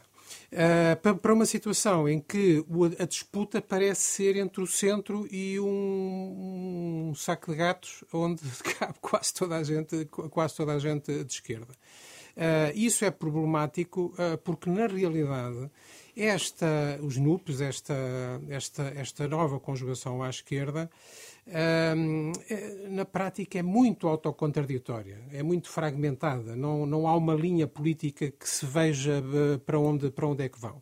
Uh, 0.53 1.17
para 1.17 1.33
uma 1.33 1.47
situação 1.47 2.07
em 2.07 2.21
que 2.21 2.63
a 2.99 3.07
disputa 3.07 3.63
parece 3.63 4.03
ser 4.03 4.37
entre 4.37 4.63
o 4.63 4.67
centro 4.67 5.27
e 5.31 5.59
um, 5.59 7.09
um, 7.09 7.15
saco 7.15 7.51
de 7.51 7.57
gatos 7.57 8.05
onde 8.13 8.43
cabe 8.79 8.95
quase 9.01 9.33
toda 9.33 9.57
a 9.57 9.65
gente, 9.65 10.05
quase 10.05 10.55
toda 10.55 10.75
a 10.75 10.79
gente 10.79 11.25
de 11.25 11.33
esquerda. 11.33 11.75
Uh, 12.37 12.73
isso 12.75 13.05
é 13.05 13.11
problemático 13.11 14.15
uh, 14.15 14.39
porque, 14.39 14.71
na 14.71 14.87
realidade, 14.87 15.71
esta, 16.17 16.99
os 17.03 17.17
NUPs, 17.17 17.61
esta, 17.61 17.95
esta, 18.49 18.83
esta 18.97 19.29
nova 19.29 19.59
conjugação 19.59 20.23
à 20.23 20.29
esquerda, 20.29 20.91
é, 21.45 21.95
na 22.89 23.05
prática 23.05 23.59
é 23.59 23.63
muito 23.63 24.07
autocontraditória, 24.07 25.21
é 25.33 25.43
muito 25.43 25.69
fragmentada, 25.69 26.55
não, 26.55 26.87
não 26.87 27.09
há 27.09 27.17
uma 27.17 27.35
linha 27.35 27.67
política 27.67 28.31
que 28.31 28.49
se 28.49 28.65
veja 28.65 29.15
eh, 29.15 29.59
para 29.67 29.79
onde, 29.79 30.11
para 30.11 30.27
onde 30.27 30.45
é 30.45 30.49
que 30.49 30.61
vão. 30.61 30.81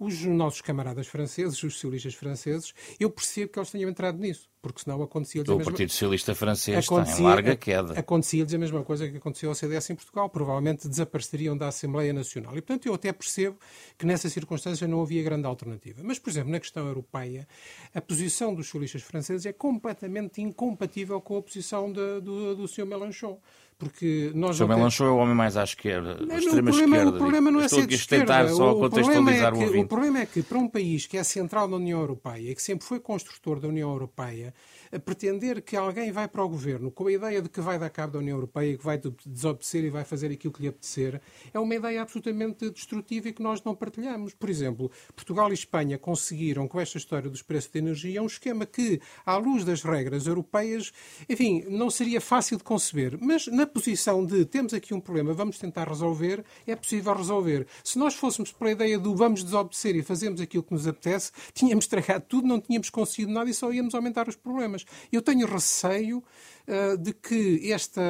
Os 0.00 0.24
nossos 0.24 0.60
camaradas 0.60 1.06
franceses, 1.06 1.62
os 1.62 1.74
socialistas 1.74 2.14
franceses, 2.14 2.74
eu 2.98 3.10
percebo 3.10 3.52
que 3.52 3.58
eles 3.58 3.70
tenham 3.70 3.88
entrado 3.88 4.18
nisso 4.18 4.50
porque 4.62 4.82
senão 4.82 5.02
acontecia-lhes 5.02 5.48
o 5.48 5.58
Partido 5.58 5.90
Socialista 5.90 6.34
Francês 6.34 6.78
está 6.78 7.18
em 7.18 7.22
larga 7.22 7.56
queda. 7.56 7.98
Acontecia-lhes 7.98 8.52
a 8.52 8.58
mesma 8.58 8.84
coisa 8.84 9.08
que 9.08 9.16
aconteceu 9.16 9.48
ao 9.48 9.54
CDS 9.54 9.90
em 9.90 9.94
Portugal, 9.94 10.28
provavelmente 10.28 10.86
desapareceriam 10.86 11.56
da 11.56 11.68
Assembleia 11.68 12.12
Nacional. 12.12 12.52
E, 12.56 12.60
portanto, 12.60 12.86
eu 12.86 12.94
até 12.94 13.10
percebo 13.12 13.58
que 13.96 14.04
nessa 14.04 14.28
circunstância 14.28 14.86
não 14.86 15.00
havia 15.00 15.22
grande 15.22 15.46
alternativa. 15.46 16.02
Mas, 16.04 16.18
por 16.18 16.28
exemplo, 16.30 16.50
na 16.50 16.60
questão 16.60 16.86
europeia, 16.86 17.48
a 17.94 18.00
posição 18.00 18.54
dos 18.54 18.66
socialistas 18.66 19.02
franceses 19.02 19.46
é 19.46 19.52
completamente 19.52 20.42
incompatível 20.42 21.20
com 21.20 21.38
a 21.38 21.42
posição 21.42 21.90
de, 21.90 22.20
do, 22.20 22.54
do 22.54 22.68
Sr. 22.68 22.84
Mélenchon. 22.84 23.40
Porque 23.80 24.30
nós 24.34 24.58
Sr. 24.58 24.68
Mélenchon 24.68 25.06
é 25.06 25.10
o 25.10 25.16
homem 25.16 25.34
mais 25.34 25.56
à 25.56 25.64
esquerda, 25.64 26.18
à 26.30 26.36
extrema 26.36 26.70
problema, 26.70 26.96
esquerda. 26.96 27.16
O 27.16 27.18
problema 27.18 27.50
não 27.50 27.60
é 27.62 27.66
ser 27.66 27.86
de 27.86 27.94
esquerda. 27.94 28.48
Só 28.50 28.72
o, 28.72 28.90
problema 28.90 29.32
é 29.32 29.50
que, 29.50 29.78
o, 29.78 29.80
o 29.80 29.88
problema 29.88 30.18
é 30.20 30.26
que, 30.26 30.42
para 30.42 30.58
um 30.58 30.68
país 30.68 31.06
que 31.06 31.16
é 31.16 31.24
central 31.24 31.66
da 31.66 31.76
União 31.76 31.98
Europeia 31.98 32.50
e 32.50 32.54
que 32.54 32.60
sempre 32.60 32.86
foi 32.86 33.00
construtor 33.00 33.58
da 33.58 33.68
União 33.68 33.90
Europeia, 33.90 34.52
pretender 34.98 35.62
que 35.62 35.76
alguém 35.76 36.10
vai 36.10 36.26
para 36.26 36.42
o 36.42 36.48
governo 36.48 36.90
com 36.90 37.06
a 37.06 37.12
ideia 37.12 37.40
de 37.40 37.48
que 37.48 37.60
vai 37.60 37.78
dar 37.78 37.90
cabo 37.90 38.14
da 38.14 38.18
União 38.18 38.36
Europeia, 38.36 38.76
que 38.76 38.84
vai 38.84 39.00
desobedecer 39.24 39.84
e 39.84 39.90
vai 39.90 40.04
fazer 40.04 40.32
aquilo 40.32 40.52
que 40.52 40.62
lhe 40.62 40.68
apetecer, 40.68 41.20
é 41.52 41.58
uma 41.58 41.74
ideia 41.74 42.02
absolutamente 42.02 42.70
destrutiva 42.70 43.28
e 43.28 43.32
que 43.32 43.42
nós 43.42 43.62
não 43.62 43.74
partilhamos. 43.74 44.34
Por 44.34 44.50
exemplo, 44.50 44.90
Portugal 45.14 45.50
e 45.50 45.54
Espanha 45.54 45.98
conseguiram, 45.98 46.66
com 46.66 46.80
esta 46.80 46.98
história 46.98 47.30
dos 47.30 47.42
preços 47.42 47.70
de 47.70 47.78
energia, 47.78 48.22
um 48.22 48.26
esquema 48.26 48.66
que, 48.66 49.00
à 49.24 49.36
luz 49.36 49.64
das 49.64 49.82
regras 49.82 50.26
europeias, 50.26 50.92
enfim, 51.28 51.64
não 51.68 51.90
seria 51.90 52.20
fácil 52.20 52.56
de 52.56 52.64
conceber. 52.64 53.18
Mas 53.20 53.46
na 53.46 53.66
posição 53.66 54.24
de 54.24 54.44
temos 54.44 54.74
aqui 54.74 54.92
um 54.92 55.00
problema, 55.00 55.32
vamos 55.32 55.58
tentar 55.58 55.88
resolver, 55.88 56.44
é 56.66 56.74
possível 56.74 57.14
resolver. 57.14 57.66
Se 57.84 57.98
nós 57.98 58.14
fôssemos 58.14 58.52
pela 58.52 58.72
ideia 58.72 58.98
do 58.98 59.14
vamos 59.14 59.44
desobedecer 59.44 59.96
e 59.96 60.02
fazemos 60.02 60.40
aquilo 60.40 60.62
que 60.62 60.72
nos 60.72 60.86
apetece, 60.86 61.30
tínhamos 61.52 61.84
estragado 61.84 62.24
tudo, 62.28 62.46
não 62.46 62.60
tínhamos 62.60 62.90
conseguido 62.90 63.32
nada 63.32 63.48
e 63.48 63.54
só 63.54 63.72
íamos 63.72 63.94
aumentar 63.94 64.28
os 64.28 64.36
problemas. 64.36 64.79
Eu 65.12 65.22
tenho 65.22 65.46
receio 65.46 66.18
uh, 66.18 66.96
de 66.98 67.12
que 67.12 67.72
esta 67.72 68.02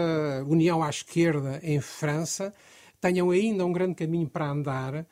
união 0.47 0.83
à 0.83 0.91
esquerda 0.91 1.61
em 1.63 1.81
França 1.81 2.53
tenham 3.01 3.31
ainda 3.31 3.65
um 3.65 3.73
grande 3.73 3.95
caminho 3.95 4.29
para 4.29 4.51
andar 4.51 4.95
uh, 4.95 5.07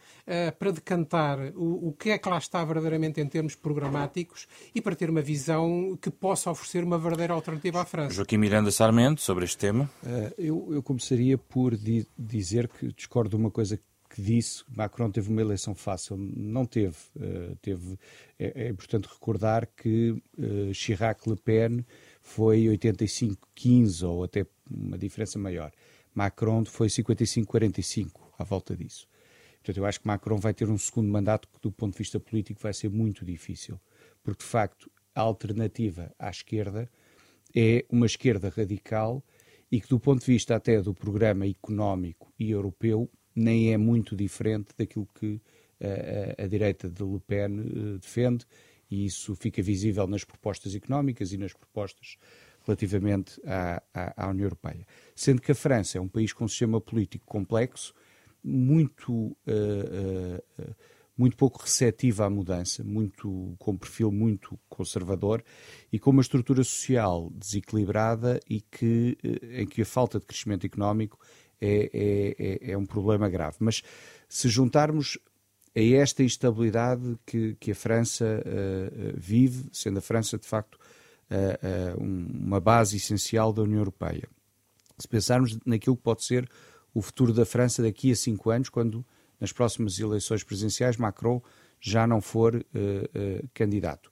para 0.59 0.71
decantar 0.71 1.38
o, 1.57 1.88
o, 1.88 1.92
que 1.92 2.11
é 2.11 2.18
que 2.18 2.29
lá 2.29 2.38
está 2.38 2.62
verdadeiramente 2.64 3.21
em 3.21 3.27
termos 3.27 3.55
programáticos 3.55 4.47
e 4.75 4.81
para 4.81 4.94
ter 4.94 5.09
uma 5.09 5.23
visão 5.23 5.99
que 6.01 6.11
possa 6.11 6.51
oferecer 6.51 6.85
uma 6.85 6.99
verdadeira 6.99 7.33
alternativa 7.33 7.81
à 7.81 7.85
França. 7.85 8.14
Joaquim 8.14 8.37
Miranda 8.37 8.71
Sarmento, 8.71 9.23
sobre 9.23 9.44
este 9.44 9.57
tema. 9.57 9.90
Uh, 10.03 10.35
eu, 10.37 10.68
eu, 10.75 10.83
começaria 10.83 11.38
por 11.38 11.77
di 11.77 12.07
dizer 12.16 12.68
que 12.68 12.92
discordo 12.92 13.31
de 13.31 13.37
uma 13.37 13.51
coisa 13.51 13.81
que 14.18 14.22
disse 14.22 14.64
Macron 14.74 15.12
teve 15.12 15.31
uma 15.31 15.40
eleição 15.40 15.76
fácil. 15.76 16.16
Não 16.16 16.66
teve. 16.66 16.96
Uh, 17.14 17.54
teve 17.62 17.96
é, 18.37 18.64
é, 18.64 18.68
importante 18.68 19.07
recordar 19.07 19.68
que 19.76 20.11
uh, 20.11 20.74
Chirac-Le 20.74 21.37
Pen 21.37 21.85
foi 22.20 22.64
85-15 22.64 24.09
ou 24.09 24.24
até 24.24 24.44
uma 24.68 24.98
diferença 24.98 25.38
maior. 25.38 25.70
Macron 26.12 26.64
foi 26.64 26.88
55-45 26.88 28.11
à 28.37 28.42
volta 28.42 28.76
disso. 28.76 29.07
Portanto, 29.59 29.76
eu 29.76 29.87
acho 29.87 30.00
que 30.00 30.07
Macron 30.09 30.38
vai 30.38 30.52
ter 30.52 30.68
um 30.68 30.78
segundo 30.78 31.09
mandato 31.09 31.46
que, 31.48 31.61
do 31.61 31.70
ponto 31.70 31.92
de 31.92 31.98
vista 31.98 32.18
político, 32.18 32.61
vai 32.61 32.74
ser 32.74 32.90
muito 32.90 33.24
difícil. 33.24 33.81
Porque, 34.24 34.42
de 34.42 34.50
facto, 34.50 34.90
a 35.14 35.20
alternativa 35.20 36.12
à 36.18 36.28
esquerda 36.28 36.90
é 37.54 37.85
uma 37.88 38.07
esquerda 38.07 38.48
radical 38.48 39.22
e 39.70 39.81
que, 39.81 39.88
do 39.88 40.00
ponto 40.00 40.20
de 40.20 40.26
vista 40.26 40.57
até 40.57 40.83
do 40.83 40.92
programa 40.92 41.46
económico 41.46 42.33
e 42.38 42.50
europeu, 42.50 43.09
nem 43.38 43.72
é 43.72 43.77
muito 43.77 44.16
diferente 44.16 44.68
daquilo 44.77 45.09
que 45.18 45.40
a, 45.81 45.87
eh, 45.87 46.37
a, 46.38 46.44
a 46.44 46.46
direita 46.46 46.88
de 46.88 47.05
Le 47.05 47.20
Pen 47.20 47.61
uh, 47.61 47.98
defende, 47.98 48.44
e 48.90 49.05
isso 49.05 49.35
fica 49.37 49.62
visível 49.62 50.07
nas 50.07 50.24
propostas 50.24 50.74
económicas 50.74 51.33
e 51.33 51.38
nas 51.38 51.53
propostas 51.53 52.16
relativamente 52.66 53.40
à, 53.46 53.83
à, 53.94 54.24
à, 54.24 54.29
União 54.29 54.44
Europeia. 54.44 54.87
Sendo 55.14 55.40
que 55.40 55.53
a 55.53 55.55
França 55.55 55.98
é 55.98 56.01
um 56.01 56.09
país 56.09 56.33
com 56.33 56.44
um 56.44 56.48
sistema 56.48 56.81
político 56.81 57.24
complexo, 57.27 57.94
muito, 58.42 59.12
uh, 59.12 59.37
uh, 60.59 60.74
muito 61.16 61.37
pouco 61.37 61.62
receptivo 61.62 62.22
à 62.22 62.31
mudança, 62.31 62.83
muito, 62.83 63.55
com 63.59 63.72
um 63.72 63.77
perfil 63.77 64.11
muito 64.11 64.59
conservador 64.68 65.42
e 65.92 65.98
com 65.98 66.11
uma 66.11 66.22
estrutura 66.22 66.62
social 66.64 67.31
desequilibrada 67.35 68.40
e 68.48 68.61
que, 68.61 69.18
em 69.53 69.66
que 69.66 69.83
a 69.83 69.87
falta 69.87 70.18
de 70.18 70.27
crescimento 70.27 70.64
económico 70.64 71.18
é, 71.61 71.90
é, 71.92 72.37
é, 72.38 72.73
é 72.73 72.79
um 72.79 72.87
problema 72.87 73.29
grave. 73.29 73.57
Mas 73.61 73.83
se 74.29 74.49
juntarmos 74.49 75.18
a 75.75 75.81
esta 75.81 76.23
instabilidade 76.23 77.16
que, 77.25 77.55
que 77.61 77.71
a 77.71 77.75
França 77.75 78.25
uh, 78.25 79.14
vive, 79.16 79.68
sendo 79.73 79.99
a 79.99 80.03
França, 80.03 80.38
de 80.38 80.47
facto, 80.47 80.75
uh, 80.75 81.97
uh, 81.97 82.03
uma 82.03 82.61
base 82.61 82.97
essencial 82.97 83.53
da 83.53 83.62
União 83.62 83.79
Europeia. 83.79 84.29
Se 84.99 85.07
pensarmos 85.07 85.57
naquilo 85.64 85.97
que 85.97 86.03
pode 86.03 86.25
ser 86.25 86.49
o 86.92 87.01
futuro 87.01 87.33
da 87.33 87.44
França 87.44 87.83
daqui 87.83 88.11
a 88.11 88.16
cinco 88.16 88.51
anos, 88.51 88.68
quando 88.68 89.07
nas 89.40 89.53
próximas 89.53 89.99
eleições 90.01 90.42
presidenciais 90.42 90.97
Macron 90.97 91.40
já 91.81 92.09
não 92.09 92.21
for 92.21 92.66
candidato. 93.55 94.11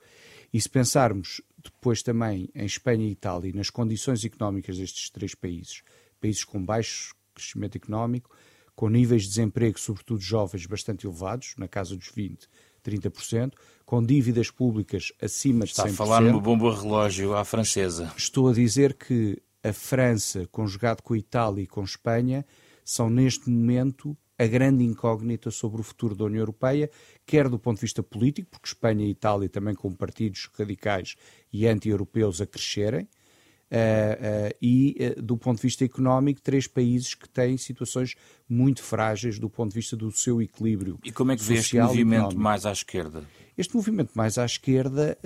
E 0.53 0.61
se 0.61 0.69
pensarmos 0.69 1.43
depois 1.65 2.01
também 2.01 2.49
em 2.55 2.65
Espanha 2.65 3.05
e 3.05 3.11
Itália, 3.11 3.53
nas 3.53 3.71
condições 3.71 4.25
económicas 4.25 4.79
destes 4.79 5.11
três 5.11 5.35
países, 5.35 5.83
países 6.21 6.45
com 6.45 6.65
baixo 6.65 7.13
crescimento 7.37 7.77
económico, 7.77 8.31
com 8.75 8.89
níveis 8.89 9.23
de 9.23 9.29
desemprego, 9.29 9.79
sobretudo 9.79 10.21
jovens, 10.21 10.67
bastante 10.67 11.07
elevados, 11.07 11.55
na 11.57 11.69
casa 11.69 11.97
dos 11.97 12.11
20%, 12.11 12.47
30%, 12.85 13.53
com 13.85 14.05
dívidas 14.05 14.51
públicas 14.51 15.13
acima 15.21 15.65
de 15.65 15.73
100%. 15.73 15.75
Está 15.75 15.85
a 15.85 15.89
falar 15.93 16.21
no 16.21 16.41
bombo 16.41 16.71
relógio 16.71 17.35
à 17.35 17.45
francesa. 17.45 18.13
Estou 18.17 18.49
a 18.49 18.53
dizer 18.53 18.95
que 18.95 19.41
a 19.63 19.73
França, 19.73 20.47
conjugado 20.53 21.03
com 21.03 21.15
a 21.15 21.19
Itália 21.19 21.63
e 21.63 21.67
com 21.67 21.81
a 21.81 21.85
Espanha, 21.85 22.45
são 22.85 23.11
neste 23.11 23.51
momento 23.51 24.17
a 24.39 24.47
grande 24.47 24.85
incógnita 24.85 25.51
sobre 25.51 25.81
o 25.81 25.85
futuro 25.85 26.15
da 26.15 26.25
União 26.25 26.41
Europeia, 26.41 26.91
quer 27.25 27.49
do 27.49 27.59
ponto 27.59 27.77
de 27.77 27.83
vista 27.83 28.03
político, 28.03 28.51
porque 28.51 28.69
Espanha 28.69 29.05
e 29.05 29.11
Itália 29.11 29.49
também 29.49 29.75
com 29.75 29.93
partidos 29.95 30.49
radicais 30.57 31.17
e 31.53 31.67
anti-europeus 31.67 32.41
a 32.41 32.47
crescerem, 32.47 33.09
Uh, 33.69 34.51
uh, 34.51 34.57
e, 34.63 34.97
uh, 35.19 35.23
do 35.23 35.37
ponto 35.37 35.57
de 35.57 35.63
vista 35.63 35.85
económico, 35.85 36.41
três 36.41 36.69
países 36.69 37.15
que 37.15 37.29
têm 37.29 37.57
situações 37.57 38.15
muito 38.49 38.81
frágeis 38.81 39.41
do 39.41 39.51
ponto 39.51 39.71
de 39.71 39.75
vista 39.75 39.97
do 39.97 40.13
seu 40.13 40.41
equilíbrio. 40.41 41.01
E 41.05 41.11
como 41.11 41.33
é 41.33 41.37
que 41.37 41.43
vê 41.43 41.55
este 41.55 41.77
movimento 41.77 42.39
mais 42.39 42.65
à 42.65 42.71
esquerda? 42.71 43.25
Este 43.59 43.75
movimento 43.75 44.13
mais 44.15 44.39
à 44.39 44.45
esquerda 44.45 45.19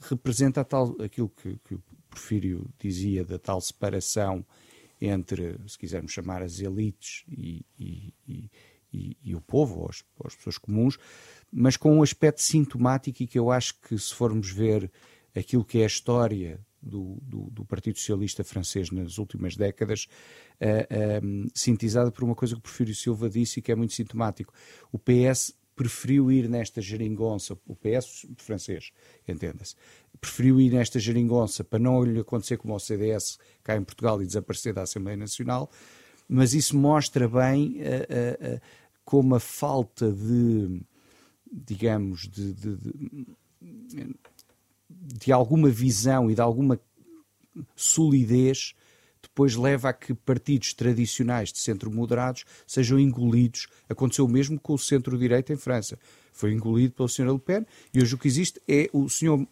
representa 0.00 0.64
tal, 0.64 0.96
aquilo 1.02 1.28
que, 1.28 1.58
que 1.64 1.74
o 1.74 1.82
Porfírio 2.08 2.66
dizia 2.78 3.24
da 3.24 3.38
tal 3.38 3.60
separação 3.60 4.44
entre, 5.00 5.56
se 5.66 5.76
quisermos 5.76 6.12
chamar, 6.12 6.42
as 6.42 6.60
elites 6.60 7.24
e, 7.28 7.66
e, 7.78 8.14
e, 8.92 9.16
e 9.22 9.34
o 9.34 9.40
povo, 9.40 9.80
ou 9.80 9.88
as, 9.90 10.04
ou 10.18 10.26
as 10.26 10.34
pessoas 10.34 10.56
comuns, 10.58 10.96
mas 11.50 11.76
com 11.76 11.98
um 11.98 12.02
aspecto 12.02 12.40
sintomático 12.40 13.22
e 13.22 13.26
que 13.26 13.38
eu 13.38 13.50
acho 13.50 13.74
que, 13.80 13.98
se 13.98 14.14
formos 14.14 14.50
ver 14.50 14.90
aquilo 15.34 15.64
que 15.64 15.78
é 15.78 15.82
a 15.82 15.86
história 15.86 16.60
do, 16.82 17.18
do, 17.22 17.50
do, 17.50 17.64
Partido 17.64 17.98
Socialista 17.98 18.42
francês 18.42 18.90
nas 18.90 19.18
últimas 19.18 19.56
décadas, 19.56 20.08
uh, 20.60 21.50
sintetizada 21.54 22.10
por 22.10 22.24
uma 22.24 22.34
coisa 22.34 22.54
que 22.54 22.58
o 22.58 22.62
Porfírio 22.62 22.94
Silva 22.94 23.30
disse 23.30 23.60
e 23.60 23.62
que 23.62 23.70
é 23.70 23.74
muito 23.74 23.92
sintomático. 23.92 24.52
O 24.90 24.98
PS 24.98 25.54
preferiu 25.74 26.30
ir 26.30 26.48
nesta 26.48 26.80
geringonça, 26.80 27.58
o 27.66 27.74
PS 27.74 28.26
francês, 28.36 28.92
entenda-se, 29.26 29.74
preferiu 30.20 30.60
ir 30.60 30.70
nesta 30.70 30.98
geringonça 30.98 31.64
para 31.64 31.78
não 31.78 32.02
lhe 32.04 32.20
acontecer 32.20 32.56
como 32.58 32.74
ao 32.74 32.80
CDS 32.80 33.38
cá 33.62 33.76
em 33.76 33.82
Portugal 33.82 34.22
e 34.22 34.26
desaparecer 34.26 34.74
da 34.74 34.82
Assembleia 34.82 35.16
Nacional, 35.16 35.70
mas 36.28 36.54
isso 36.54 36.76
mostra 36.76 37.28
bem 37.28 37.78
uh, 37.80 38.56
uh, 38.56 38.60
como 39.04 39.34
a 39.34 39.40
falta 39.40 40.12
de, 40.12 40.82
digamos, 41.50 42.28
de, 42.28 42.52
de, 42.52 42.76
de 42.76 44.14
de 45.02 45.32
alguma 45.32 45.68
visão 45.68 46.30
e 46.30 46.34
de 46.34 46.40
alguma 46.40 46.80
solidez 47.74 48.74
depois 49.20 49.54
leva 49.54 49.88
a 49.88 49.92
que 49.92 50.12
partidos 50.12 50.74
tradicionais 50.74 51.52
de 51.52 51.58
centro 51.58 51.90
moderados 51.90 52.44
sejam 52.66 52.98
engolidos. 52.98 53.68
Aconteceu 53.88 54.24
o 54.24 54.28
mesmo 54.28 54.58
com 54.58 54.74
o 54.74 54.78
centro-direita 54.78 55.52
em 55.52 55.56
França. 55.56 55.98
Foi 56.32 56.52
engolido 56.52 56.94
pelo 56.94 57.08
Sr. 57.08 57.32
Le 57.32 57.38
Pen 57.38 57.66
e 57.94 58.00
hoje 58.00 58.14
o 58.14 58.18
que 58.18 58.26
existe 58.26 58.60
é 58.68 58.90
o 58.92 59.08
senhor 59.08 59.46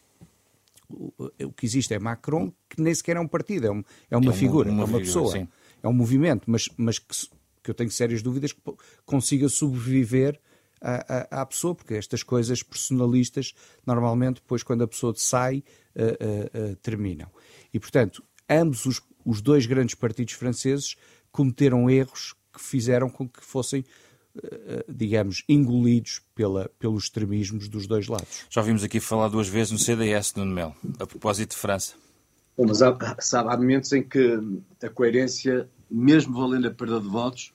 o 0.93 1.53
que 1.53 1.65
existe 1.65 1.95
é 1.95 2.01
Macron, 2.01 2.53
que 2.69 2.83
nem 2.83 2.93
sequer 2.93 3.17
é 3.17 3.21
um 3.21 3.29
partido, 3.29 3.65
é, 3.65 3.71
um, 3.71 3.85
é 4.11 4.17
uma, 4.17 4.27
é 4.27 4.29
uma 4.29 4.33
figura, 4.33 4.69
uma 4.69 4.83
é 4.83 4.85
uma 4.85 4.87
figura, 4.87 5.05
pessoa, 5.05 5.33
sim. 5.33 5.49
é 5.81 5.89
um 5.89 5.93
movimento, 5.93 6.51
mas, 6.51 6.69
mas 6.77 6.99
que, 6.99 7.15
que 7.63 7.71
eu 7.71 7.75
tenho 7.75 7.91
sérias 7.93 8.23
dúvidas 8.23 8.53
que 8.53 8.61
consiga 9.07 9.49
sobreviver 9.49 10.41
à, 10.81 11.43
à, 11.43 11.47
pessoa, 11.47 11.75
porque 11.75 11.95
estas 11.95 12.23
coisas 12.23 12.63
personalistas, 12.63 13.55
normalmente, 13.87 14.37
depois, 14.37 14.63
quando 14.63 14.83
a 14.83 14.89
pessoa 14.89 15.13
sai, 15.17 15.63
uh, 15.95 16.03
uh, 16.03 16.73
uh, 16.73 16.77
terminam. 16.77 17.29
E, 17.73 17.79
portanto, 17.79 18.23
ambos 18.49 18.87
os, 18.87 19.03
os 19.25 19.41
dois 19.41 19.67
grandes 19.67 19.95
partidos 19.95 20.35
franceses 20.35 20.97
cometeram 21.31 21.89
erros 21.89 22.35
que 22.53 22.61
fizeram 22.61 23.09
com 23.09 23.29
que 23.29 23.45
fossem 23.45 23.85
digamos, 24.89 25.43
engolidos 25.49 26.23
pela, 26.37 26.71
pelos 26.79 27.05
extremismos 27.05 27.69
dos 27.69 27.89
dois 27.89 28.07
lados. 28.07 28.45
Já 28.49 28.61
ouvimos 28.61 28.85
aqui 28.85 29.01
falar 29.01 29.27
duas 29.27 29.49
vezes 29.49 29.73
no 29.73 29.79
CDS, 29.79 30.35
no 30.37 30.47
Mel, 30.47 30.75
a 31.01 31.07
propósito 31.07 31.51
de 31.51 31.57
França. 31.57 31.95
Bom, 32.57 32.67
mas 32.69 32.81
há, 32.81 32.97
sabe, 33.19 33.53
há 33.53 33.57
momentos 33.57 33.93
em 33.93 34.05
que 34.05 34.39
a 34.83 34.89
coerência, 34.89 35.69
mesmo 35.91 36.39
valendo 36.39 36.69
a 36.69 36.71
perda 36.71 37.01
de 37.01 37.09
votos, 37.09 37.53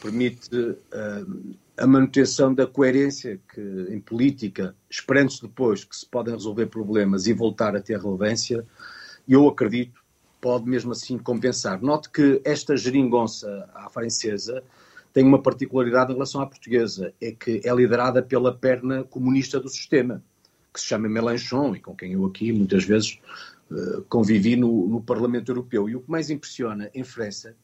permite 0.00 0.54
uh, 0.54 1.56
a 1.76 1.86
manutenção 1.86 2.54
da 2.54 2.66
coerência 2.66 3.40
que, 3.52 3.60
em 3.90 4.00
política, 4.00 4.74
esperando-se 4.88 5.42
depois 5.42 5.84
que 5.84 5.96
se 5.96 6.06
podem 6.06 6.34
resolver 6.34 6.66
problemas 6.66 7.26
e 7.26 7.32
voltar 7.32 7.74
a 7.74 7.80
ter 7.80 7.98
relevância, 7.98 8.64
eu 9.28 9.48
acredito, 9.48 10.00
pode 10.40 10.68
mesmo 10.68 10.92
assim 10.92 11.18
compensar. 11.18 11.82
Note 11.82 12.10
que 12.10 12.40
esta 12.44 12.76
geringonça 12.76 13.68
à 13.74 13.88
francesa 13.88 14.62
tem 15.12 15.24
uma 15.24 15.42
particularidade 15.42 16.10
em 16.10 16.14
relação 16.14 16.40
à 16.40 16.46
portuguesa, 16.46 17.12
é 17.20 17.32
que 17.32 17.60
é 17.64 17.74
liderada 17.74 18.22
pela 18.22 18.52
perna 18.52 19.04
comunista 19.04 19.58
do 19.58 19.68
sistema, 19.68 20.22
que 20.72 20.80
se 20.80 20.86
chama 20.86 21.08
Mélenchon, 21.08 21.74
e 21.74 21.80
com 21.80 21.94
quem 21.94 22.12
eu 22.12 22.24
aqui 22.26 22.52
muitas 22.52 22.84
vezes 22.84 23.18
uh, 23.70 24.02
convivi 24.08 24.56
no, 24.56 24.88
no 24.88 25.00
Parlamento 25.00 25.50
Europeu. 25.50 25.88
E 25.88 25.96
o 25.96 26.00
que 26.00 26.10
mais 26.10 26.30
impressiona 26.30 26.90
em 26.94 27.04
França 27.04 27.54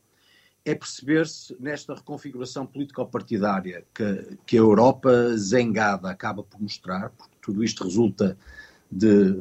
é 0.64 0.75
perceber-se 0.75 1.57
nesta 1.59 1.94
reconfiguração 1.94 2.66
político-partidária 2.66 3.85
que, 3.94 4.37
que, 4.46 4.57
a 4.57 4.61
Europa 4.61 5.37
zangada 5.37 6.11
acaba 6.11 6.42
por 6.42 6.61
mostrar, 6.61 7.11
porque 7.11 7.37
tudo 7.40 7.64
isto 7.64 7.85
resulta 7.85 8.37
de, 8.90 9.35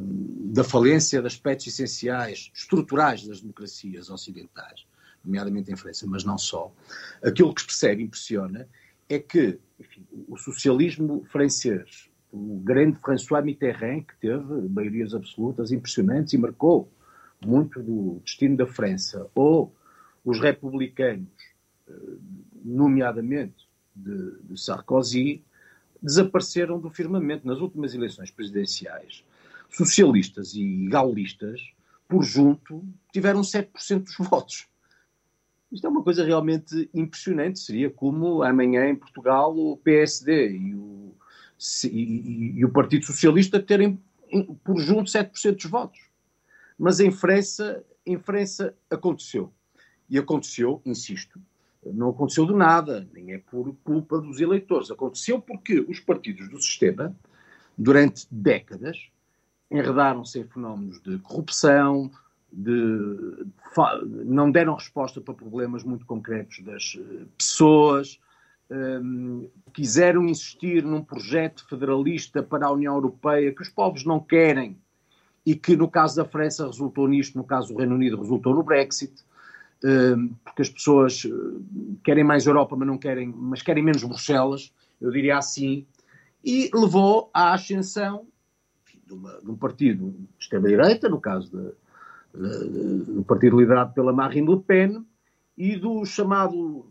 da 0.52 0.64
falência 0.64 1.20
de 1.20 1.26
aspectos 1.26 1.66
essenciais, 1.66 2.50
estruturais 2.54 3.26
das 3.26 3.40
democracias 3.40 4.08
ocidentais, 4.08 4.86
nomeadamente 5.24 5.70
em 5.70 5.76
França, 5.76 6.06
mas 6.06 6.24
não 6.24 6.38
só. 6.38 6.72
Aquilo 7.22 7.54
que 7.54 7.60
se 7.60 7.66
percebe, 7.66 8.02
impressiona, 8.02 8.66
é 9.08 9.18
que 9.18 9.58
enfim, 9.78 10.06
o 10.28 10.36
socialismo 10.38 11.24
francês, 11.30 12.08
o 12.32 12.60
grande 12.60 12.98
François 13.00 13.44
Mitterrand, 13.44 14.02
que 14.02 14.16
teve 14.20 14.68
maiorias 14.68 15.14
absolutas 15.14 15.72
impressionantes 15.72 16.32
e 16.32 16.38
marcou 16.38 16.90
muito 17.44 17.82
do 17.82 18.20
destino 18.24 18.56
da 18.56 18.66
França, 18.66 19.26
ou 19.34 19.74
os 20.24 20.40
republicanos, 20.40 21.28
eh, 21.88 21.92
nomeadamente 22.64 23.68
de, 23.94 24.38
de 24.42 24.60
Sarkozy, 24.60 25.42
desapareceram 26.02 26.80
do 26.80 26.90
firmamento 26.90 27.46
nas 27.46 27.58
últimas 27.58 27.94
eleições 27.94 28.30
presidenciais. 28.30 29.24
Socialistas 29.70 30.54
e 30.54 30.88
gaulistas, 30.88 31.60
por 32.08 32.22
junto, 32.22 32.84
tiveram 33.12 33.42
7% 33.42 34.04
dos 34.04 34.28
votos. 34.28 34.66
Isto 35.70 35.86
é 35.86 35.90
uma 35.90 36.02
coisa 36.02 36.24
realmente 36.24 36.90
impressionante. 36.92 37.60
Seria 37.60 37.88
como 37.88 38.42
amanhã 38.42 38.88
em 38.88 38.96
Portugal 38.96 39.56
o 39.56 39.76
PSD 39.76 40.56
e 40.56 40.74
o, 40.74 41.14
e, 41.84 42.52
e 42.56 42.64
o 42.64 42.72
Partido 42.72 43.04
Socialista 43.04 43.60
terem 43.60 44.00
por 44.64 44.80
junto 44.80 45.10
7% 45.10 45.54
dos 45.54 45.64
votos. 45.66 46.00
Mas 46.78 46.98
em 46.98 47.10
França, 47.10 47.84
em 48.04 48.18
França 48.18 48.74
aconteceu. 48.88 49.52
E 50.10 50.18
aconteceu, 50.18 50.82
insisto, 50.84 51.40
não 51.86 52.10
aconteceu 52.10 52.44
de 52.44 52.52
nada, 52.52 53.08
nem 53.14 53.32
é 53.32 53.38
por 53.38 53.74
culpa 53.84 54.20
dos 54.20 54.40
eleitores. 54.40 54.90
Aconteceu 54.90 55.40
porque 55.40 55.80
os 55.80 56.00
partidos 56.00 56.48
do 56.48 56.60
sistema, 56.60 57.16
durante 57.78 58.26
décadas, 58.30 59.08
enredaram-se 59.70 60.40
em 60.40 60.44
fenómenos 60.44 61.00
de 61.00 61.18
corrupção, 61.20 62.10
de, 62.52 63.46
não 64.24 64.50
deram 64.50 64.74
resposta 64.74 65.20
para 65.20 65.32
problemas 65.32 65.84
muito 65.84 66.04
concretos 66.04 66.60
das 66.60 66.98
eh, 66.98 67.24
pessoas, 67.38 68.18
um, 68.70 69.48
quiseram 69.72 70.26
insistir 70.26 70.84
num 70.84 71.02
projeto 71.02 71.66
federalista 71.68 72.42
para 72.42 72.66
a 72.66 72.72
União 72.72 72.94
Europeia 72.94 73.52
que 73.54 73.62
os 73.62 73.68
povos 73.68 74.04
não 74.04 74.20
querem 74.20 74.76
e 75.44 75.54
que 75.54 75.76
no 75.76 75.88
caso 75.88 76.16
da 76.16 76.24
França 76.24 76.66
resultou 76.66 77.08
nisto, 77.08 77.38
no 77.38 77.44
caso 77.44 77.72
do 77.72 77.78
Reino 77.78 77.94
Unido 77.94 78.20
resultou 78.20 78.54
no 78.54 78.62
Brexit, 78.62 79.24
porque 80.44 80.62
as 80.62 80.68
pessoas 80.68 81.26
querem 82.04 82.24
mais 82.24 82.46
Europa, 82.46 82.76
mas 82.76 82.86
não 82.86 82.98
querem, 82.98 83.32
mas 83.34 83.62
querem 83.62 83.82
menos 83.82 84.04
Bruxelas, 84.04 84.72
eu 85.00 85.10
diria 85.10 85.38
assim, 85.38 85.86
e 86.44 86.70
levou 86.74 87.30
à 87.32 87.54
ascensão 87.54 88.26
de, 89.06 89.14
uma, 89.14 89.40
de 89.40 89.50
um 89.50 89.56
partido 89.56 90.10
de 90.10 90.28
extrema-direita, 90.38 91.08
no 91.08 91.20
caso 91.20 91.50
de, 91.50 92.68
de, 92.68 93.12
do 93.12 93.24
partido 93.24 93.58
liderado 93.58 93.92
pela 93.94 94.12
Marine 94.12 94.48
Le 94.48 94.60
Pen, 94.60 95.04
e 95.56 95.76
do 95.76 96.04
chamado 96.04 96.86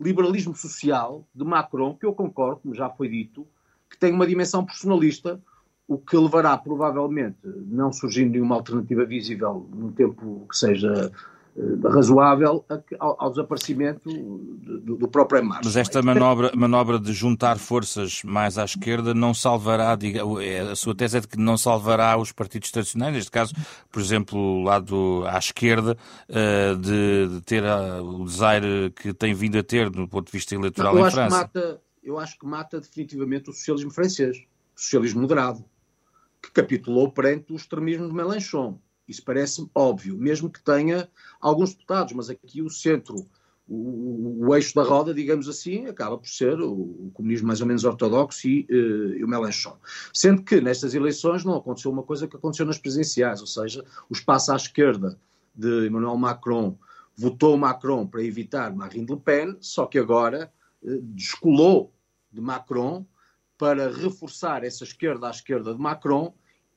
liberalismo 0.00 0.54
social 0.54 1.26
de 1.34 1.44
Macron, 1.44 1.94
que 1.94 2.06
eu 2.06 2.12
concordo, 2.12 2.60
como 2.62 2.74
já 2.74 2.90
foi 2.90 3.08
dito, 3.08 3.46
que 3.88 3.98
tem 3.98 4.12
uma 4.12 4.26
dimensão 4.26 4.64
personalista, 4.64 5.40
o 5.86 5.98
que 5.98 6.16
levará 6.16 6.56
provavelmente, 6.56 7.38
não 7.44 7.92
surgindo 7.92 8.32
nenhuma 8.32 8.56
alternativa 8.56 9.04
visível 9.04 9.68
num 9.72 9.92
tempo 9.92 10.46
que 10.48 10.56
seja 10.56 11.12
razoável, 11.84 12.64
ao, 12.98 13.24
ao, 13.24 13.30
desaparecimento 13.30 14.08
do, 14.10 14.96
do 14.96 15.08
próprio 15.08 15.40
Emmanuel. 15.40 15.60
Mas 15.64 15.76
esta 15.76 16.02
manobra, 16.02 16.50
manobra 16.54 16.98
de 16.98 17.12
juntar 17.12 17.58
forças 17.58 18.22
mais 18.24 18.58
à 18.58 18.64
esquerda 18.64 19.14
não 19.14 19.32
salvará, 19.32 19.94
diga, 19.94 20.20
é, 20.42 20.60
a 20.60 20.74
sua 20.76 20.94
tese 20.94 21.18
é 21.18 21.20
de 21.20 21.28
que 21.28 21.38
não 21.38 21.56
salvará 21.56 22.16
os 22.18 22.32
partidos 22.32 22.70
tradicionais, 22.72 23.14
neste 23.14 23.30
caso, 23.30 23.54
por 23.90 24.02
exemplo, 24.02 24.38
o 24.38 24.62
lado 24.62 25.24
à 25.26 25.38
esquerda, 25.38 25.96
uh, 26.28 26.76
de, 26.76 27.28
de, 27.28 27.40
ter 27.42 27.62
uh, 27.62 28.02
o 28.02 28.24
desaire 28.24 28.92
que 28.96 29.14
tem 29.14 29.32
vindo 29.32 29.56
a 29.56 29.62
ter 29.62 29.90
do 29.90 30.08
ponto 30.08 30.26
de 30.26 30.32
vista 30.32 30.54
eleitoral 30.54 30.94
não, 30.94 31.06
em 31.06 31.10
França. 31.10 31.36
Mata, 31.36 31.80
eu 32.02 32.18
acho 32.18 32.36
que 32.36 32.46
mata 32.46 32.80
definitivamente 32.80 33.50
o 33.50 33.52
socialismo 33.52 33.92
francês, 33.92 34.38
o 34.76 34.80
socialismo 34.80 35.20
moderado 35.20 35.64
que 36.42 36.50
capitulou 36.50 37.10
perante 37.10 37.52
o 37.52 37.56
extremismo 37.56 38.08
de 38.08 38.12
Mélenchon. 38.12 38.78
Isso 39.06 39.22
parece-me 39.24 39.70
óbvio, 39.74 40.16
mesmo 40.16 40.50
que 40.50 40.62
tenha 40.62 41.08
alguns 41.40 41.74
deputados, 41.74 42.12
mas 42.14 42.30
aqui 42.30 42.62
o 42.62 42.70
centro, 42.70 43.26
o, 43.68 44.46
o, 44.46 44.54
eixo 44.54 44.74
da 44.74 44.82
roda, 44.82 45.12
digamos 45.12 45.48
assim, 45.48 45.86
acaba 45.86 46.16
por 46.16 46.28
ser 46.28 46.58
o, 46.60 46.72
o 46.72 47.10
comunismo 47.12 47.46
mais 47.46 47.60
ou 47.60 47.66
menos 47.66 47.84
ortodoxo 47.84 48.46
e, 48.48 48.66
uh, 48.70 49.16
e, 49.16 49.24
o 49.24 49.28
Mélenchon. 49.28 49.76
Sendo 50.12 50.42
que 50.42 50.60
nestas 50.60 50.94
eleições 50.94 51.44
não 51.44 51.56
aconteceu 51.56 51.90
uma 51.90 52.02
coisa 52.02 52.26
que 52.26 52.36
aconteceu 52.36 52.66
nas 52.66 52.78
presidenciais, 52.78 53.40
ou 53.40 53.46
seja, 53.46 53.84
o 54.08 54.12
espaço 54.12 54.52
à 54.52 54.56
esquerda 54.56 55.18
de 55.54 55.86
Emmanuel 55.86 56.16
Macron 56.16 56.78
votou 57.16 57.56
Macron 57.56 58.06
para 58.06 58.22
evitar 58.22 58.74
Marine 58.74 59.06
Le 59.06 59.20
Pen, 59.20 59.56
só 59.60 59.86
que 59.86 59.98
agora 59.98 60.52
uh, 60.82 61.00
descolou 61.02 61.92
de 62.32 62.40
Macron 62.40 63.06
para 63.56 63.88
reforçar 63.88 64.64
essa 64.64 64.84
esquerda 64.84 65.28
à 65.28 65.30
esquerda 65.30 65.72
de 65.74 65.80
Macron 65.80 66.34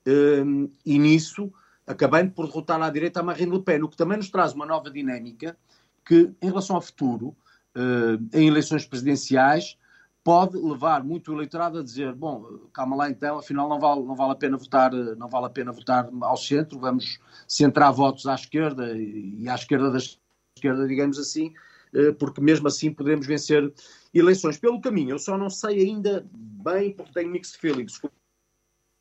um, 0.07 0.69
e 0.85 0.97
nisso 0.99 1.51
acabando 1.87 2.33
por 2.33 2.45
derrotar 2.45 2.81
à 2.81 2.89
direita 2.89 3.21
a 3.21 3.23
Marine 3.23 3.51
Le 3.51 3.63
Pen, 3.63 3.81
o 3.81 3.87
que 3.87 3.95
também 3.95 4.17
nos 4.17 4.29
traz 4.29 4.53
uma 4.53 4.65
nova 4.65 4.91
dinâmica 4.91 5.57
que, 6.05 6.33
em 6.41 6.47
relação 6.47 6.75
ao 6.75 6.81
futuro, 6.81 7.35
uh, 7.75 8.37
em 8.37 8.47
eleições 8.47 8.85
presidenciais, 8.85 9.77
pode 10.23 10.57
levar 10.57 11.01
muito 11.05 11.31
o 11.31 11.35
eleitorado 11.35 11.79
a 11.79 11.83
dizer, 11.83 12.13
bom, 12.13 12.43
calma 12.73 12.97
lá 12.97 13.09
então, 13.09 13.39
afinal 13.39 13.69
não 13.69 13.79
vale, 13.79 14.03
não 14.03 14.13
vale 14.13 14.33
a 14.33 14.35
pena 14.35 14.57
votar, 14.57 14.91
não 14.91 15.29
vale 15.29 15.45
a 15.45 15.49
pena 15.49 15.71
votar 15.71 16.09
ao 16.21 16.35
centro, 16.35 16.77
vamos 16.77 17.17
centrar 17.47 17.93
votos 17.93 18.27
à 18.27 18.35
esquerda 18.35 18.91
e 18.97 19.47
à 19.47 19.55
esquerda 19.55 19.89
da 19.89 19.97
esquerda, 19.97 20.85
digamos 20.85 21.17
assim, 21.17 21.53
uh, 21.95 22.13
porque 22.15 22.41
mesmo 22.41 22.67
assim 22.67 22.93
podemos 22.93 23.25
vencer 23.25 23.73
eleições 24.13 24.57
pelo 24.57 24.81
caminho. 24.81 25.11
Eu 25.11 25.19
só 25.19 25.37
não 25.37 25.49
sei 25.49 25.85
ainda 25.85 26.27
bem, 26.33 26.93
porque 26.93 27.13
tenho 27.13 27.31
mixed 27.31 27.57
feelings, 27.57 27.97
como 27.97 28.11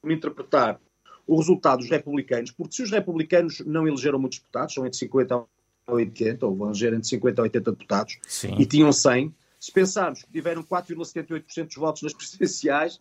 interpretar 0.04 0.80
o 1.26 1.36
resultado 1.36 1.78
dos 1.78 1.90
republicanos, 1.90 2.50
porque 2.50 2.74
se 2.74 2.82
os 2.82 2.90
republicanos 2.90 3.60
não 3.66 3.86
elegeram 3.86 4.18
muitos 4.18 4.38
deputados, 4.38 4.74
são 4.74 4.86
entre 4.86 4.98
50 4.98 5.34
a 5.34 5.92
80, 5.92 6.46
ou 6.46 6.54
vão 6.54 6.68
eleger 6.68 6.92
entre 6.92 7.08
50 7.08 7.40
a 7.40 7.44
80 7.44 7.70
deputados, 7.72 8.18
Sim. 8.26 8.54
e 8.58 8.64
tinham 8.64 8.92
100, 8.92 9.34
se 9.58 9.72
pensarmos 9.72 10.22
que 10.22 10.30
tiveram 10.30 10.62
4,78% 10.62 11.66
dos 11.66 11.76
votos 11.76 12.02
nas 12.02 12.12
presidenciais, 12.12 13.00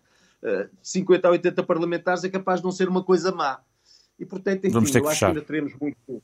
50 0.81 1.27
eh, 1.27 1.29
a 1.29 1.31
80 1.31 1.63
parlamentares 1.63 2.23
é 2.23 2.29
capaz 2.29 2.59
de 2.59 2.65
não 2.65 2.71
ser 2.71 2.87
uma 2.87 3.03
coisa 3.03 3.31
má. 3.31 3.59
E, 4.17 4.25
portanto, 4.25 4.65
enfim, 4.65 4.73
Vamos 4.73 4.91
ter 4.91 5.01
que 5.01 5.05
eu 5.05 5.09
acho 5.09 5.19
que 5.19 5.25
ainda 5.25 5.41
teremos 5.41 5.73
muito... 5.79 6.23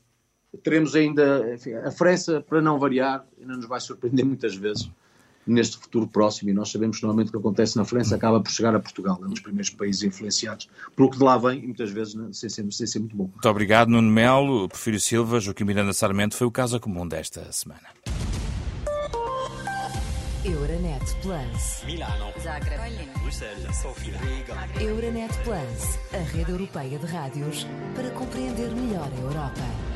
Teremos 0.64 0.96
ainda... 0.96 1.54
Enfim, 1.54 1.74
a 1.74 1.92
França, 1.92 2.42
para 2.42 2.62
não 2.62 2.80
variar, 2.80 3.26
ainda 3.40 3.56
nos 3.56 3.66
vai 3.66 3.80
surpreender 3.80 4.26
muitas 4.26 4.56
vezes 4.56 4.90
neste 5.52 5.78
futuro 5.78 6.08
próximo, 6.08 6.50
e 6.50 6.54
nós 6.54 6.72
sabemos 6.72 6.98
que 6.98 7.04
normalmente 7.04 7.30
o 7.30 7.32
que 7.32 7.38
acontece 7.38 7.78
na 7.78 7.86
França 7.86 8.16
acaba 8.16 8.42
por 8.42 8.52
chegar 8.52 8.76
a 8.76 8.80
Portugal, 8.80 9.20
é 9.22 9.26
um 9.26 9.30
dos 9.30 9.40
primeiros 9.40 9.70
países 9.70 10.04
influenciados 10.04 10.70
pelo 10.96 11.10
que 11.10 11.18
de 11.18 11.24
lá 11.24 11.38
vem, 11.38 11.60
e 11.60 11.68
muitas 11.68 11.92
vezes 11.92 12.16
né, 12.16 12.30
sem, 12.32 12.50
ser, 12.50 12.72
sem 12.72 12.88
ser 12.88 13.00
muito 13.00 13.16
bom. 13.16 13.30
Muito 13.32 13.50
obrigado, 13.50 13.90
Nuno 13.90 14.10
Melo, 14.10 14.68
Porfírio 14.70 15.00
Silva, 15.00 15.40
Joaquim 15.40 15.64
Miranda 15.64 15.94
Sarmento, 15.94 16.36
foi 16.36 16.48
o 16.48 16.52
caso 16.52 16.80
comum 16.80 17.08
desta 17.08 17.52
semana. 17.52 17.88
Euronet 20.44 21.06
Plus. 21.22 21.84
Milano. 21.86 22.34
Zagreb. 22.42 22.80
Bruxelas. 23.22 23.76
Sofia. 23.76 24.18
Riga. 24.18 24.84
Euronet 24.84 25.32
Plus, 25.44 26.00
a 26.14 26.24
rede 26.36 26.52
europeia 26.52 26.98
de 26.98 27.06
rádios 27.06 27.68
para 27.96 28.10
compreender 28.12 28.72
melhor 28.72 29.08
a 29.08 29.22
Europa. 29.22 29.91